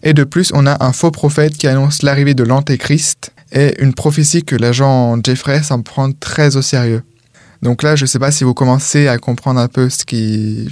Et 0.03 0.13
de 0.13 0.25
plus, 0.25 0.51
on 0.55 0.67
a 0.67 0.85
un 0.85 0.93
faux 0.93 1.11
prophète 1.11 1.57
qui 1.57 1.67
annonce 1.67 2.03
l'arrivée 2.03 2.35
de 2.35 2.43
l'Antéchrist 2.43 3.33
et 3.53 3.81
une 3.81 3.95
prophétie 3.95 4.45
que 4.45 4.57
l'agent 4.57 5.17
Jeffrey 5.25 5.63
s'en 5.63 5.83
prend 5.83 6.11
très 6.13 6.57
au 6.57 6.63
sérieux. 6.63 7.03
Donc 7.63 7.83
là, 7.83 7.97
je 7.97 8.05
ne 8.05 8.07
sais 8.07 8.19
pas 8.19 8.31
si 8.31 8.45
vous 8.45 8.55
commencez 8.55 9.09
à 9.09 9.19
comprendre 9.19 9.61
un 9.61 9.69
peu 9.69 9.89
ce 9.89 10.05
qui 10.05 10.69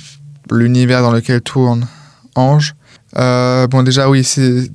l'univers 0.50 1.02
dans 1.02 1.12
lequel 1.12 1.40
tourne 1.40 1.86
Ange. 2.34 2.74
Euh, 3.16 3.66
bon, 3.68 3.82
déjà, 3.82 4.10
oui, 4.10 4.24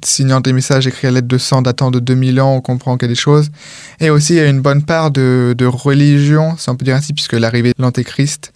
signant 0.04 0.40
des 0.40 0.54
messages 0.54 0.88
écrits 0.88 1.08
à 1.08 1.12
l'aide 1.12 1.28
de 1.28 1.38
sang 1.38 1.62
datant 1.62 1.92
de 1.92 2.00
2000 2.00 2.40
ans, 2.40 2.56
on 2.56 2.62
comprend 2.62 2.98
qu'il 2.98 3.08
y 3.08 3.12
a 3.12 3.14
des 3.14 3.20
choses. 3.20 3.50
Et 4.00 4.10
aussi, 4.10 4.34
il 4.34 4.38
y 4.38 4.40
a 4.40 4.48
une 4.48 4.62
bonne 4.62 4.84
part 4.84 5.12
de, 5.12 5.66
religion, 5.66 6.56
si 6.58 6.70
on 6.70 6.76
peut 6.76 6.86
dire 6.86 6.96
ainsi, 6.96 7.14
puisque 7.14 7.34
l'arrivée 7.34 7.74
de 7.78 7.82
l'Antéchrist 7.82 8.54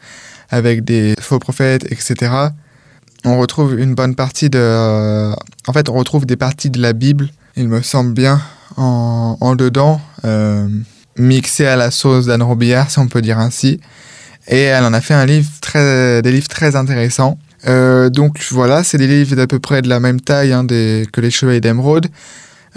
avec 0.49 0.83
des 0.83 1.15
faux 1.19 1.39
prophètes, 1.39 1.85
etc. 1.91 2.31
On 3.25 3.39
retrouve 3.39 3.79
une 3.79 3.95
bonne 3.95 4.15
partie 4.15 4.49
de... 4.49 4.59
Euh, 4.59 5.33
en 5.67 5.73
fait, 5.73 5.89
on 5.89 5.93
retrouve 5.93 6.25
des 6.25 6.35
parties 6.35 6.69
de 6.69 6.81
la 6.81 6.93
Bible, 6.93 7.29
il 7.55 7.67
me 7.67 7.81
semble 7.81 8.13
bien, 8.13 8.41
en, 8.77 9.37
en 9.39 9.55
dedans, 9.55 9.99
euh, 10.25 10.67
mixées 11.17 11.67
à 11.67 11.75
la 11.75 11.91
sauce 11.91 12.25
d'Anne 12.25 12.43
Robillard, 12.43 12.89
si 12.89 12.99
on 12.99 13.07
peut 13.07 13.21
dire 13.21 13.39
ainsi. 13.39 13.79
Et 14.47 14.61
elle 14.61 14.83
en 14.83 14.93
a 14.93 15.01
fait 15.01 15.13
un 15.13 15.25
livre 15.25 15.49
très, 15.61 16.21
des 16.21 16.31
livres 16.31 16.47
très 16.47 16.75
intéressants. 16.75 17.37
Euh, 17.67 18.09
donc 18.09 18.45
voilà, 18.51 18.83
c'est 18.83 18.97
des 18.97 19.07
livres 19.07 19.35
d'à 19.35 19.47
peu 19.47 19.59
près 19.59 19.81
de 19.81 19.89
la 19.89 19.99
même 19.99 20.19
taille 20.19 20.51
hein, 20.51 20.65
que 20.67 21.21
les 21.21 21.31
Chevaliers 21.31 21.61
d'Emeraude. 21.61 22.07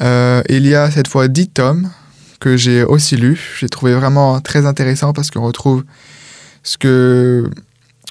Euh, 0.00 0.42
il 0.48 0.66
y 0.66 0.74
a 0.74 0.90
cette 0.90 1.08
fois 1.08 1.28
10 1.28 1.48
tomes 1.48 1.90
que 2.38 2.56
j'ai 2.56 2.84
aussi 2.84 3.16
lus. 3.16 3.56
J'ai 3.58 3.68
trouvé 3.68 3.94
vraiment 3.94 4.40
très 4.40 4.66
intéressant 4.66 5.12
parce 5.12 5.30
qu'on 5.30 5.42
retrouve 5.42 5.84
ce 6.62 6.76
que, 6.78 7.50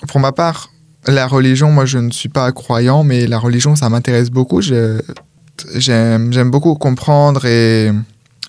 pour 0.08 0.20
ma 0.20 0.32
part, 0.32 0.72
la 1.08 1.28
religion, 1.28 1.72
moi 1.72 1.86
je 1.86 2.00
ne 2.00 2.12
suis 2.12 2.30
pas 2.30 2.52
croyant, 2.52 3.04
mais 3.04 3.28
la 3.28 3.38
religion 3.38 3.76
ça 3.76 3.90
m'intéresse 3.90 4.32
beaucoup. 4.32 4.62
J'aime 4.62 6.52
beaucoup 6.52 6.76
comprendre 6.76 7.46
et 7.46 7.92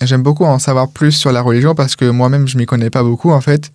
j'aime 0.03 0.23
beaucoup 0.23 0.45
en 0.45 0.59
savoir 0.59 0.89
plus 0.89 1.13
sur 1.13 1.33
la 1.33 1.43
religion 1.43 1.75
parce 1.75 1.97
que 1.97 2.05
moi-même 2.05 2.47
je 2.49 2.59
m'y 2.59 2.67
connais 2.67 2.91
pas 2.91 3.03
beaucoup 3.03 3.31
en 3.31 3.41
fait. 3.41 3.73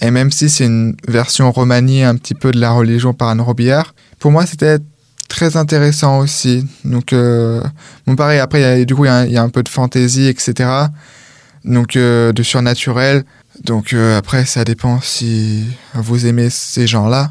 Et 0.00 0.10
même 0.10 0.30
si 0.30 0.48
c'est 0.48 0.64
une 0.64 0.96
version 1.06 1.52
remaniée 1.52 2.04
un 2.04 2.16
petit 2.16 2.34
peu 2.34 2.50
de 2.50 2.60
la 2.60 2.70
religion 2.70 3.12
par 3.12 3.28
Anne 3.28 3.40
Robillard, 3.40 3.94
pour 4.18 4.30
moi 4.30 4.46
c'était 4.46 4.78
très 5.32 5.56
intéressant 5.56 6.18
aussi. 6.18 6.66
Donc, 6.84 7.12
euh, 7.12 7.62
bon, 8.06 8.16
pareil, 8.16 8.38
après, 8.38 8.60
y 8.60 8.64
a, 8.64 8.84
du 8.84 8.94
coup, 8.94 9.06
il 9.06 9.32
y, 9.32 9.36
a 9.36 9.42
un 9.42 9.48
peu 9.48 9.62
de 9.62 9.68
fantaisie, 9.68 10.28
etc. 10.28 10.68
Donc, 11.64 11.96
euh, 11.96 12.32
de 12.32 12.42
surnaturel. 12.42 13.24
Donc, 13.64 13.94
euh, 13.94 14.18
après, 14.18 14.44
ça 14.44 14.64
dépend 14.64 15.00
si 15.00 15.64
vous 15.94 16.26
aimez 16.26 16.50
ces 16.50 16.86
gens-là. 16.86 17.30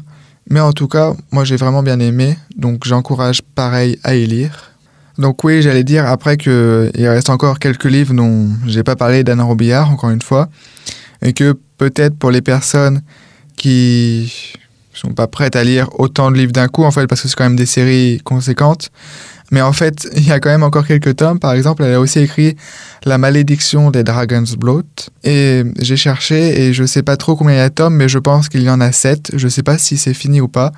Mais 0.50 0.58
en 0.58 0.72
tout 0.72 0.88
cas, 0.88 1.12
moi, 1.30 1.44
j'ai 1.44 1.56
vraiment 1.56 1.84
bien 1.84 2.00
aimé. 2.00 2.36
Donc, 2.56 2.84
j'encourage 2.84 3.40
pareil 3.54 3.98
à 4.02 4.16
y 4.16 4.26
lire. 4.26 4.71
Donc, 5.18 5.44
oui, 5.44 5.62
j'allais 5.62 5.84
dire 5.84 6.06
après 6.06 6.36
qu'il 6.36 6.90
reste 6.96 7.30
encore 7.30 7.58
quelques 7.58 7.84
livres 7.84 8.14
dont 8.14 8.48
j'ai 8.66 8.82
pas 8.82 8.96
parlé 8.96 9.24
d'Anne 9.24 9.40
Robillard, 9.40 9.90
encore 9.90 10.10
une 10.10 10.22
fois. 10.22 10.48
Et 11.22 11.32
que 11.32 11.54
peut-être 11.78 12.16
pour 12.16 12.30
les 12.30 12.42
personnes 12.42 13.02
qui 13.56 14.52
sont 14.92 15.12
pas 15.12 15.26
prêtes 15.26 15.56
à 15.56 15.64
lire 15.64 15.88
autant 15.98 16.30
de 16.30 16.36
livres 16.36 16.52
d'un 16.52 16.68
coup, 16.68 16.84
en 16.84 16.90
fait, 16.90 17.06
parce 17.06 17.22
que 17.22 17.28
c'est 17.28 17.36
quand 17.36 17.44
même 17.44 17.56
des 17.56 17.66
séries 17.66 18.20
conséquentes. 18.24 18.90
Mais 19.50 19.60
en 19.60 19.72
fait, 19.72 20.08
il 20.16 20.26
y 20.26 20.32
a 20.32 20.40
quand 20.40 20.50
même 20.50 20.62
encore 20.62 20.86
quelques 20.86 21.16
tomes. 21.16 21.38
Par 21.38 21.52
exemple, 21.52 21.84
elle 21.84 21.94
a 21.94 22.00
aussi 22.00 22.18
écrit 22.18 22.56
La 23.04 23.18
malédiction 23.18 23.90
des 23.90 24.02
Dragon's 24.02 24.56
Bloat. 24.56 25.10
Et 25.24 25.62
j'ai 25.78 25.96
cherché 25.96 26.62
et 26.62 26.72
je 26.72 26.84
sais 26.84 27.02
pas 27.02 27.16
trop 27.16 27.36
combien 27.36 27.54
il 27.54 27.58
y 27.58 27.60
a 27.60 27.68
de 27.68 27.74
tomes, 27.74 27.94
mais 27.94 28.08
je 28.08 28.18
pense 28.18 28.48
qu'il 28.48 28.62
y 28.62 28.70
en 28.70 28.80
a 28.80 28.90
sept. 28.92 29.30
Je 29.34 29.48
sais 29.48 29.62
pas 29.62 29.78
si 29.78 29.96
c'est 29.96 30.14
fini 30.14 30.40
ou 30.40 30.48
pas. 30.48 30.72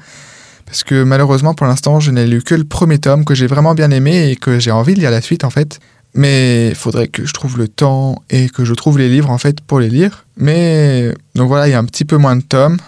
Parce 0.74 0.82
que 0.82 1.04
malheureusement, 1.04 1.54
pour 1.54 1.68
l'instant, 1.68 2.00
je 2.00 2.10
n'ai 2.10 2.26
lu 2.26 2.42
que 2.42 2.56
le 2.56 2.64
premier 2.64 2.98
tome 2.98 3.24
que 3.24 3.32
j'ai 3.36 3.46
vraiment 3.46 3.76
bien 3.76 3.92
aimé 3.92 4.30
et 4.30 4.34
que 4.34 4.58
j'ai 4.58 4.72
envie 4.72 4.94
de 4.94 4.98
lire 4.98 5.12
la 5.12 5.20
suite, 5.20 5.44
en 5.44 5.50
fait. 5.50 5.78
Mais 6.14 6.70
il 6.70 6.74
faudrait 6.74 7.06
que 7.06 7.24
je 7.24 7.32
trouve 7.32 7.58
le 7.58 7.68
temps 7.68 8.20
et 8.28 8.48
que 8.48 8.64
je 8.64 8.74
trouve 8.74 8.98
les 8.98 9.08
livres 9.08 9.30
en 9.30 9.38
fait 9.38 9.60
pour 9.60 9.78
les 9.78 9.88
lire. 9.88 10.26
Mais 10.36 11.14
donc 11.36 11.46
voilà, 11.46 11.68
il 11.68 11.70
y 11.70 11.74
a 11.74 11.78
un 11.78 11.84
petit 11.84 12.04
peu 12.04 12.16
moins 12.16 12.34
de 12.34 12.42
tomes. 12.42 12.78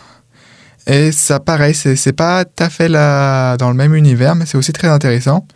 Et 0.88 1.12
ça, 1.12 1.38
pareil, 1.38 1.75
c'est 1.75 2.12
pas 2.12 2.44
tout 2.44 2.64
à 2.64 2.70
fait 2.70 2.88
dans 2.88 3.68
le 3.68 3.75
même 3.75 3.94
univers, 3.94 4.35
mais 4.35 4.46
c'est 4.46 4.59
aussi 4.59 4.72
très 4.72 4.88
intéressant. 4.88 5.46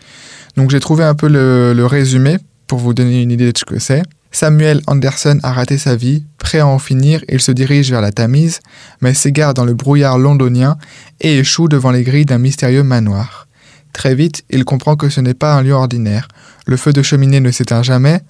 Donc 0.57 0.71
j'ai 0.71 0.79
trouvé 0.79 1.03
un 1.03 1.17
peu 1.17 1.27
le, 1.27 1.73
le, 1.75 1.85
résumé 1.85 2.37
pour 2.69 2.79
vous 2.79 2.95
donner 2.95 3.23
une 3.23 3.33
idée 3.33 3.51
de 3.51 3.59
ce 3.59 3.65
que 3.65 3.81
c'est. 3.81 4.05
Samuel 4.33 4.81
Anderson 4.87 5.41
a 5.43 5.53
raté 5.53 5.77
sa 5.77 5.97
vie, 5.97 6.25
prêt 6.39 6.61
à 6.61 6.67
en 6.67 6.79
finir, 6.79 7.23
il 7.29 7.41
se 7.41 7.51
dirige 7.53 7.91
vers 7.91 8.01
la 8.01 8.13
Tamise, 8.13 8.61
mais 9.01 9.13
s'égare 9.13 9.55
dans 9.55 9.65
le 9.65 9.75
brouillard 9.75 10.19
londonien 10.19 10.79
et 11.21 11.39
échoue 11.39 11.69
devant 11.69 11.91
les 11.91 12.05
grilles 12.05 12.27
d'un 12.27 12.39
mystérieux 12.39 12.85
manoir. 12.85 13.49
Très 13.93 14.15
vite, 14.15 14.45
il 14.51 14.65
comprend 14.65 14.95
que 14.95 15.09
ce 15.09 15.21
n'est 15.21 15.35
pas 15.35 15.55
un 15.55 15.63
lieu 15.63 15.73
ordinaire. 15.73 16.29
Le 16.67 16.77
feu 16.77 16.93
de 16.93 17.03
cheminée 17.03 17.41
ne 17.41 17.51
s'éteint 17.51 17.83
jamais, 17.83 18.21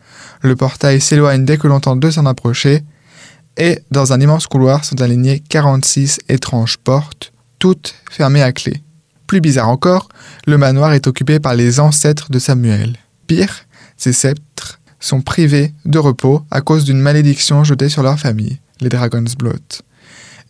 le 0.41 0.57
portail 0.57 1.01
s'éloigne 1.01 1.45
dès 1.45 1.59
que 1.59 1.69
l'on 1.69 1.81
tente 1.81 2.01
de 2.01 2.11
s'en 2.11 2.25
approcher, 2.25 2.83
et 3.59 3.81
dans 3.91 4.15
un 4.15 4.21
immense 4.21 4.47
couloir 4.47 4.85
sont 4.85 5.03
alignées 5.03 5.41
46 5.41 6.21
étranges 6.31 6.79
portes, 6.79 7.33
toutes 7.59 7.95
fermées 8.11 8.43
à 8.43 8.53
clé. 8.53 8.83
Plus 9.27 9.43
bizarre 9.43 9.69
encore, 9.69 10.09
le 10.47 10.57
manoir 10.57 10.95
est 10.95 11.07
occupé 11.07 11.41
par 11.41 11.55
les 11.55 11.79
ancêtres 11.79 12.31
de 12.31 12.39
Samuel. 12.39 12.97
Pire, 13.27 13.67
ces 13.97 14.15
sceptres 14.15 14.43
sont 15.01 15.23
privés 15.23 15.73
de 15.85 15.99
repos 15.99 16.43
à 16.51 16.61
cause 16.61 16.85
d'une 16.85 17.01
malédiction 17.01 17.65
jetée 17.65 17.89
sur 17.89 18.03
leur 18.03 18.19
famille, 18.19 18.59
les 18.81 18.89
Dragon's 18.89 19.35
Blood. 19.35 19.61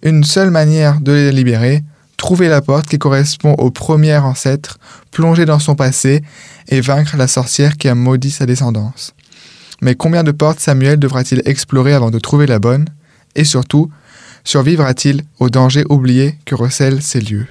Une 0.02 0.24
seule 0.24 0.50
manière 0.50 1.00
de 1.00 1.12
les 1.12 1.32
libérer, 1.32 1.84
trouver 2.16 2.48
la 2.48 2.60
porte 2.60 2.86
qui 2.86 2.98
correspond 2.98 3.54
au 3.54 3.70
premier 3.70 4.16
ancêtre, 4.16 4.78
plonger 5.10 5.46
dans 5.46 5.58
son 5.58 5.74
passé 5.74 6.22
et 6.68 6.80
vaincre 6.80 7.16
la 7.16 7.28
sorcière 7.28 7.76
qui 7.76 7.88
a 7.88 7.94
maudit 7.94 8.30
sa 8.30 8.46
descendance. 8.46 9.14
Mais 9.80 9.94
combien 9.94 10.22
de 10.22 10.32
portes 10.32 10.60
Samuel 10.60 10.98
devra-t-il 10.98 11.42
explorer 11.46 11.94
avant 11.94 12.10
de 12.10 12.18
trouver 12.18 12.46
la 12.46 12.58
bonne? 12.58 12.86
Et 13.36 13.44
surtout, 13.44 13.90
survivra-t-il 14.44 15.22
au 15.38 15.48
danger 15.48 15.84
oublié 15.88 16.36
que 16.44 16.54
recèlent 16.54 17.02
ces 17.02 17.20
lieux? 17.20 17.46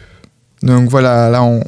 Donc 0.61 0.89
voilà, 0.89 1.29
là 1.29 1.41
on 1.41 1.63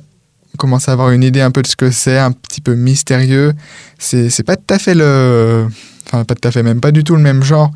commence 0.61 0.87
à 0.87 0.93
avoir 0.93 1.11
une 1.11 1.23
idée 1.23 1.41
un 1.41 1.51
peu 1.51 1.61
de 1.61 1.67
ce 1.67 1.75
que 1.75 1.91
c'est, 1.91 2.17
un 2.17 2.31
petit 2.31 2.61
peu 2.61 2.75
mystérieux. 2.75 3.53
C'est 3.97 4.43
pas 4.43 4.55
tout 4.55 4.73
à 4.73 4.79
fait 4.79 4.95
le. 4.95 5.67
Enfin, 6.05 6.23
pas 6.23 6.35
tout 6.35 6.47
à 6.47 6.51
fait, 6.51 6.63
même 6.63 6.81
pas 6.81 6.91
du 6.91 7.03
tout 7.03 7.15
le 7.15 7.21
même 7.21 7.43
genre 7.43 7.71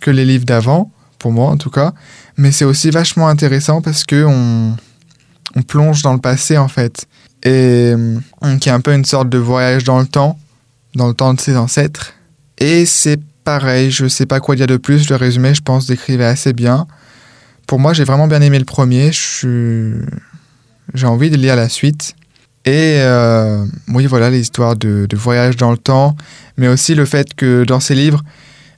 que 0.00 0.10
les 0.10 0.24
livres 0.24 0.44
d'avant, 0.44 0.90
pour 1.18 1.32
moi 1.32 1.50
en 1.50 1.56
tout 1.56 1.70
cas 1.70 1.92
mais 2.36 2.52
c'est 2.52 2.64
aussi 2.64 2.90
vachement 2.90 3.28
intéressant 3.28 3.80
parce 3.80 4.04
que 4.04 4.24
on, 4.24 4.76
on 5.54 5.62
plonge 5.62 6.02
dans 6.02 6.12
le 6.12 6.20
passé 6.20 6.58
en 6.58 6.68
fait 6.68 7.06
et 7.42 7.94
qui 8.60 8.68
est 8.68 8.72
un 8.72 8.80
peu 8.80 8.92
une 8.92 9.04
sorte 9.04 9.28
de 9.28 9.38
voyage 9.38 9.84
dans 9.84 10.00
le 10.00 10.06
temps, 10.06 10.38
dans 10.94 11.06
le 11.06 11.14
temps 11.14 11.32
de 11.32 11.40
ses 11.40 11.56
ancêtres. 11.56 12.14
Et 12.58 12.86
c'est 12.86 13.20
pareil, 13.44 13.90
je 13.90 14.08
sais 14.08 14.26
pas 14.26 14.40
quoi 14.40 14.56
dire 14.56 14.66
de 14.66 14.76
plus. 14.76 15.08
Le 15.08 15.16
résumé, 15.16 15.54
je 15.54 15.62
pense, 15.62 15.86
décrivait 15.86 16.24
assez 16.24 16.52
bien. 16.52 16.88
Pour 17.68 17.78
moi, 17.78 17.92
j'ai 17.92 18.02
vraiment 18.02 18.26
bien 18.26 18.40
aimé 18.40 18.58
le 18.58 18.64
premier. 18.64 19.10
J'ai 20.96 21.06
envie 21.06 21.30
de 21.30 21.36
lire 21.36 21.56
la 21.56 21.68
suite. 21.68 22.16
Et 22.64 22.96
euh, 22.98 23.64
oui, 23.88 24.06
voilà, 24.06 24.30
les 24.30 24.40
histoires 24.40 24.74
de, 24.74 25.06
de, 25.08 25.16
voyage 25.16 25.56
dans 25.56 25.70
le 25.70 25.76
temps, 25.76 26.16
mais 26.56 26.66
aussi 26.66 26.96
le 26.96 27.04
fait 27.04 27.34
que 27.34 27.62
dans 27.64 27.78
ces 27.78 27.94
livres, 27.94 28.24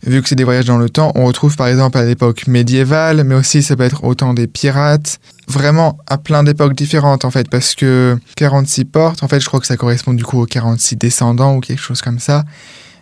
vu 0.07 0.20
que 0.20 0.28
c'est 0.28 0.35
des 0.35 0.44
voyages 0.44 0.66
dans 0.66 0.78
le 0.78 0.90
temps, 0.90 1.12
on 1.14 1.24
retrouve 1.24 1.57
par 1.57 1.68
exemple 1.68 1.96
à 1.96 2.04
l'époque 2.04 2.48
médiévale, 2.48 3.24
mais 3.24 3.35
aussi 3.35 3.62
ça 3.62 3.76
peut 3.76 3.85
être 3.85 4.04
autant 4.04 4.35
des 4.35 4.46
pirates, 4.46 5.20
vraiment 5.46 5.96
à 6.07 6.18
plein 6.18 6.42
d'époques 6.42 6.74
différentes 6.74 7.24
en 7.24 7.31
fait, 7.31 7.48
parce 7.48 7.74
que 7.74 8.18
46 8.37 8.85
portes, 8.85 9.22
en 9.22 9.28
fait 9.28 9.40
je 9.40 9.46
crois 9.46 9.61
que 9.61 9.66
ça 9.66 9.76
correspond 9.76 10.12
du 10.12 10.24
coup 10.24 10.42
aux 10.42 10.46
46 10.46 10.96
descendants 10.96 11.57
ou 11.57 11.61
quelque 11.61 11.81
chose 11.81 12.02
comme 12.02 12.18
ça, 12.18 12.44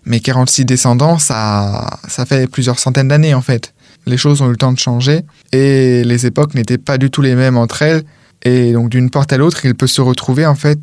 mais 0.04 0.20
46 0.20 0.66
descendants, 0.66 1.18
ça, 1.18 1.98
ça 2.06 2.26
fait 2.26 2.48
plusieurs 2.48 2.78
centaines 2.78 3.08
d'années 3.08 3.34
en 3.34 3.42
fait. 3.42 3.74
Les 4.06 4.16
choses 4.16 4.40
ont 4.40 4.46
eu 4.46 4.50
le 4.50 4.56
temps 4.56 4.72
de 4.72 4.78
changer 4.78 5.22
et 5.50 6.04
les 6.04 6.26
époques 6.26 6.54
n'étaient 6.54 6.78
pas 6.78 6.96
du 6.96 7.10
tout 7.10 7.22
les 7.22 7.34
mêmes 7.34 7.56
entre 7.56 7.82
elles, 7.82 8.04
et 8.46 8.72
donc 8.72 8.88
d'une 8.90 9.10
porte 9.10 9.32
à 9.32 9.38
l'autre, 9.38 9.64
il 9.64 9.74
peut 9.74 9.88
se 9.88 10.00
retrouver 10.00 10.46
en 10.46 10.54
fait 10.54 10.78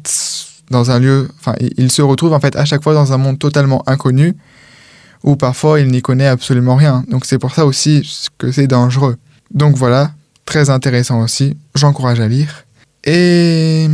dans 0.69 0.91
un 0.91 0.99
lieu, 0.99 1.29
enfin 1.39 1.55
il 1.59 1.91
se 1.91 2.01
retrouve 2.01 2.33
en 2.33 2.39
fait 2.39 2.55
à 2.57 2.65
chaque 2.65 2.83
fois 2.83 2.93
dans 2.93 3.13
un 3.13 3.17
monde 3.17 3.39
totalement 3.39 3.87
inconnu, 3.87 4.35
ou 5.23 5.37
parfois 5.37 5.79
il 5.79 5.87
n'y 5.87 6.01
connaît 6.01 6.27
absolument 6.27 6.75
rien. 6.75 7.05
Donc 7.09 7.25
c'est 7.25 7.39
pour 7.39 7.53
ça 7.53 7.65
aussi 7.65 8.07
que 8.37 8.51
c'est 8.51 8.67
dangereux. 8.67 9.15
Donc 9.53 9.77
voilà, 9.77 10.11
très 10.45 10.69
intéressant 10.69 11.21
aussi, 11.21 11.55
j'encourage 11.73 12.19
à 12.19 12.27
lire. 12.27 12.65
Et 13.05 13.87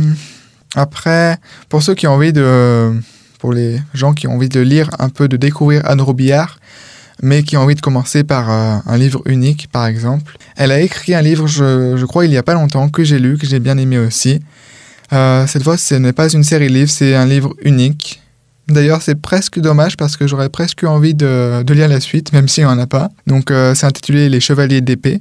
après, 0.74 1.38
pour 1.68 1.82
ceux 1.82 1.94
qui 1.94 2.06
ont 2.06 2.14
envie 2.14 2.32
de... 2.32 2.92
Pour 3.38 3.54
les 3.54 3.80
gens 3.94 4.12
qui 4.12 4.26
ont 4.26 4.34
envie 4.34 4.50
de 4.50 4.60
lire 4.60 4.90
un 4.98 5.08
peu, 5.08 5.26
de 5.26 5.38
découvrir 5.38 5.80
Anne 5.86 6.02
Robillard, 6.02 6.58
mais 7.22 7.42
qui 7.42 7.56
ont 7.56 7.62
envie 7.62 7.74
de 7.74 7.80
commencer 7.80 8.24
par 8.24 8.50
euh, 8.50 8.76
un 8.86 8.96
livre 8.96 9.22
unique, 9.26 9.68
par 9.72 9.86
exemple. 9.86 10.36
Elle 10.56 10.72
a 10.72 10.80
écrit 10.80 11.14
un 11.14 11.22
livre, 11.22 11.46
je, 11.46 12.04
crois, 12.04 12.24
il 12.24 12.30
n'y 12.30 12.36
a 12.36 12.42
pas 12.42 12.54
longtemps, 12.54 12.88
que 12.88 13.04
j'ai 13.04 13.18
lu, 13.18 13.38
que 13.38 13.46
j'ai 13.46 13.60
bien 13.60 13.78
aimé 13.78 13.98
aussi. 13.98 14.40
Euh, 15.12 15.46
cette 15.46 15.62
fois, 15.62 15.76
ce 15.76 15.94
n'est 15.94 16.12
pas 16.12 16.32
une 16.32 16.44
série 16.44 16.68
de 16.68 16.74
livres, 16.74 16.90
c'est 16.90 17.14
un 17.14 17.26
livre 17.26 17.54
unique 17.62 18.22
D'ailleurs, 18.68 19.02
c'est 19.02 19.20
presque 19.20 19.58
dommage 19.58 19.96
parce 19.96 20.16
que 20.16 20.28
j'aurais 20.28 20.48
presque 20.48 20.84
envie 20.84 21.14
de, 21.14 21.64
lire 21.72 21.88
la 21.88 21.98
suite, 21.98 22.32
même 22.32 22.46
s'il 22.46 22.62
n'y 22.62 22.70
en 22.70 22.78
a 22.78 22.86
pas. 22.86 23.08
Donc, 23.26 23.50
euh, 23.50 23.74
c'est 23.74 23.86
intitulé 23.86 24.28
Les 24.28 24.38
Chevaliers 24.38 24.80
d'épée. 24.80 25.20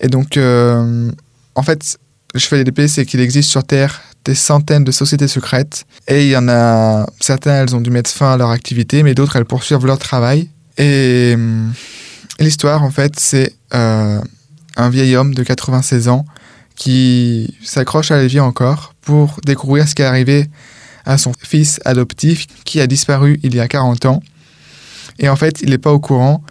Et 0.00 0.08
donc, 0.08 0.36
en 0.36 1.62
fait, 1.62 1.96
les 2.34 2.40
Chevaliers 2.40 2.64
d'épée, 2.64 2.88
c'est 2.88 3.06
qu'il 3.06 3.20
existe 3.20 3.48
sur 3.48 3.64
Terre 3.64 4.02
des 4.24 4.34
centaines 4.34 4.84
de 4.84 4.92
sociétés 4.92 5.28
secrètes. 5.28 5.86
Et 6.08 6.24
il 6.24 6.30
y 6.30 6.36
en 6.36 6.48
a 6.48 7.06
certaines, 7.20 7.54
elles 7.54 7.74
ont 7.74 7.80
dû 7.80 7.90
mettre 7.90 8.10
fin 8.10 8.32
à 8.32 8.36
leur 8.36 8.50
activité, 8.50 9.02
mais 9.02 9.14
d'autres, 9.14 9.36
elles 9.36 9.44
poursuivent 9.44 9.86
leur 9.86 9.98
travail. 9.98 10.50
Et 10.80 11.34
hum, 11.34 11.72
l'histoire, 12.40 12.82
en 12.82 12.90
fait, 12.90 13.20
c'est 13.20 13.54
euh, 13.74 14.20
un 14.76 14.90
vieil 14.90 15.14
homme 15.14 15.34
de 15.34 15.42
96 15.42 16.08
ans 16.08 16.24
qui 16.74 17.54
s'accroche 17.62 18.10
à 18.10 18.16
la 18.16 18.26
vie 18.26 18.40
encore 18.40 18.94
pour 19.02 19.38
découvrir 19.44 19.86
ce 19.86 19.94
qui 19.94 20.00
est 20.00 20.06
arrivé 20.06 20.46
à 21.04 21.18
son 21.18 21.32
fils 21.38 21.80
adoptif 21.84 22.46
qui 22.64 22.80
a 22.80 22.86
disparu 22.86 23.38
il 23.42 23.54
y 23.54 23.60
a 23.60 23.68
40 23.68 24.06
ans. 24.06 24.22
Et 25.18 25.28
en 25.28 25.36
fait, 25.36 25.60
il 25.60 25.70
n'est 25.70 25.78
pas 25.78 25.92
au 25.92 26.00
courant, 26.00 26.42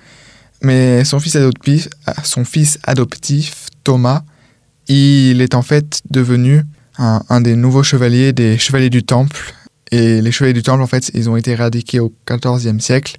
mais 0.62 1.04
son 1.06 1.20
fils 1.20 1.36
adoptif, 1.36 1.88
son 2.24 2.46
fils 2.46 2.78
adoptif 2.84 3.66
Thomas, 3.84 4.22
il 4.88 5.42
est 5.42 5.56
en 5.56 5.64
fait 5.64 6.02
devenu 6.12 6.64
un, 7.00 7.42
des 7.42 7.56
nouveaux 7.56 7.84
chevaliers 7.84 8.34
des 8.34 8.60
chevaliers 8.60 8.92
du 8.92 9.04
Temple. 9.04 9.56
Et 9.92 10.22
les 10.22 10.32
chevaliers 10.32 10.54
du 10.54 10.62
Temple, 10.62 10.84
en 10.84 10.88
fait, 10.88 11.10
ils 11.16 11.30
ont 11.30 11.38
été 11.38 11.52
éradiqués 11.52 12.00
au 12.00 12.14
XIVe 12.30 12.80
siècle. 12.80 13.18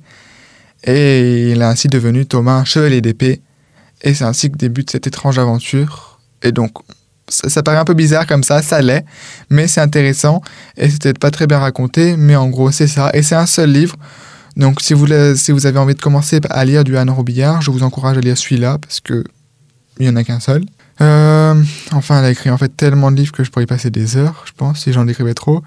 Et 0.85 1.51
il 1.53 1.61
est 1.61 1.65
ainsi 1.65 1.89
devenu 1.89 2.27
Thomas, 2.27 2.65
chevalier 2.65 3.01
d'épée. 3.01 3.41
Et 4.03 4.15
c'est 4.15 4.25
ainsi 4.25 4.51
que 4.51 4.57
débute 4.57 4.91
cette 4.91 5.07
étrange 5.07 5.39
aventure. 5.39 6.21
Et 6.43 6.53
donc, 6.53 6.73
ça, 7.31 7.63
paraît 7.63 7.79
un 7.79 7.85
peu 7.85 7.95
bizarre 7.95 8.27
comme 8.27 8.43
ça, 8.43 8.63
ça 8.63 8.81
l'est, 8.83 9.05
mais 9.51 9.69
c'est 9.69 9.81
intéressant 9.81 10.43
et 10.77 10.89
c'est 10.89 11.03
peut-être 11.03 11.19
pas 11.19 11.31
très 11.31 11.47
bien 11.47 11.59
raconté, 11.59 12.17
mais 12.17 12.37
en 12.37 12.49
gros 12.49 12.71
c'est 12.71 12.87
ça. 12.87 13.11
Et 13.15 13.23
c'est 13.23 13.37
un 13.37 13.47
seul 13.47 13.71
livre. 13.71 13.97
Donc 14.57 14.81
si 14.81 14.95
vous, 14.95 15.07
si 15.37 15.53
vous 15.53 15.67
avez 15.67 15.79
envie 15.79 15.95
de 15.95 16.01
commencer 16.01 16.41
à 16.51 16.65
lire 16.65 16.85
du 16.85 16.97
Anne 16.97 17.11
Robillard, 17.11 17.63
je 17.63 17.71
vous 17.71 17.83
encourage 17.83 18.19
à 18.19 18.21
lire 18.21 18.37
celui-là 18.37 18.79
parce 18.79 19.01
que 19.01 19.25
il 19.99 20.07
y 20.07 20.09
en 20.09 20.17
a 20.17 20.25
qu'un 20.25 20.41
seul. 20.41 20.65
Euh, 21.01 21.55
enfin, 21.93 22.19
elle 22.19 22.25
a 22.27 22.31
écrit 22.31 22.51
en 22.51 22.59
fait 22.59 22.75
tellement 22.77 23.11
de 23.11 23.17
livres 23.17 23.33
que 23.33 23.45
je 23.45 23.51
pourrais 23.51 23.65
y 23.65 23.67
passer 23.67 23.91
des 23.91 24.17
heures, 24.17 24.45
je 24.47 24.53
pense, 24.57 24.81
si 24.81 24.93
j'en 24.93 25.07
écrivais 25.09 25.35
trop. 25.35 25.63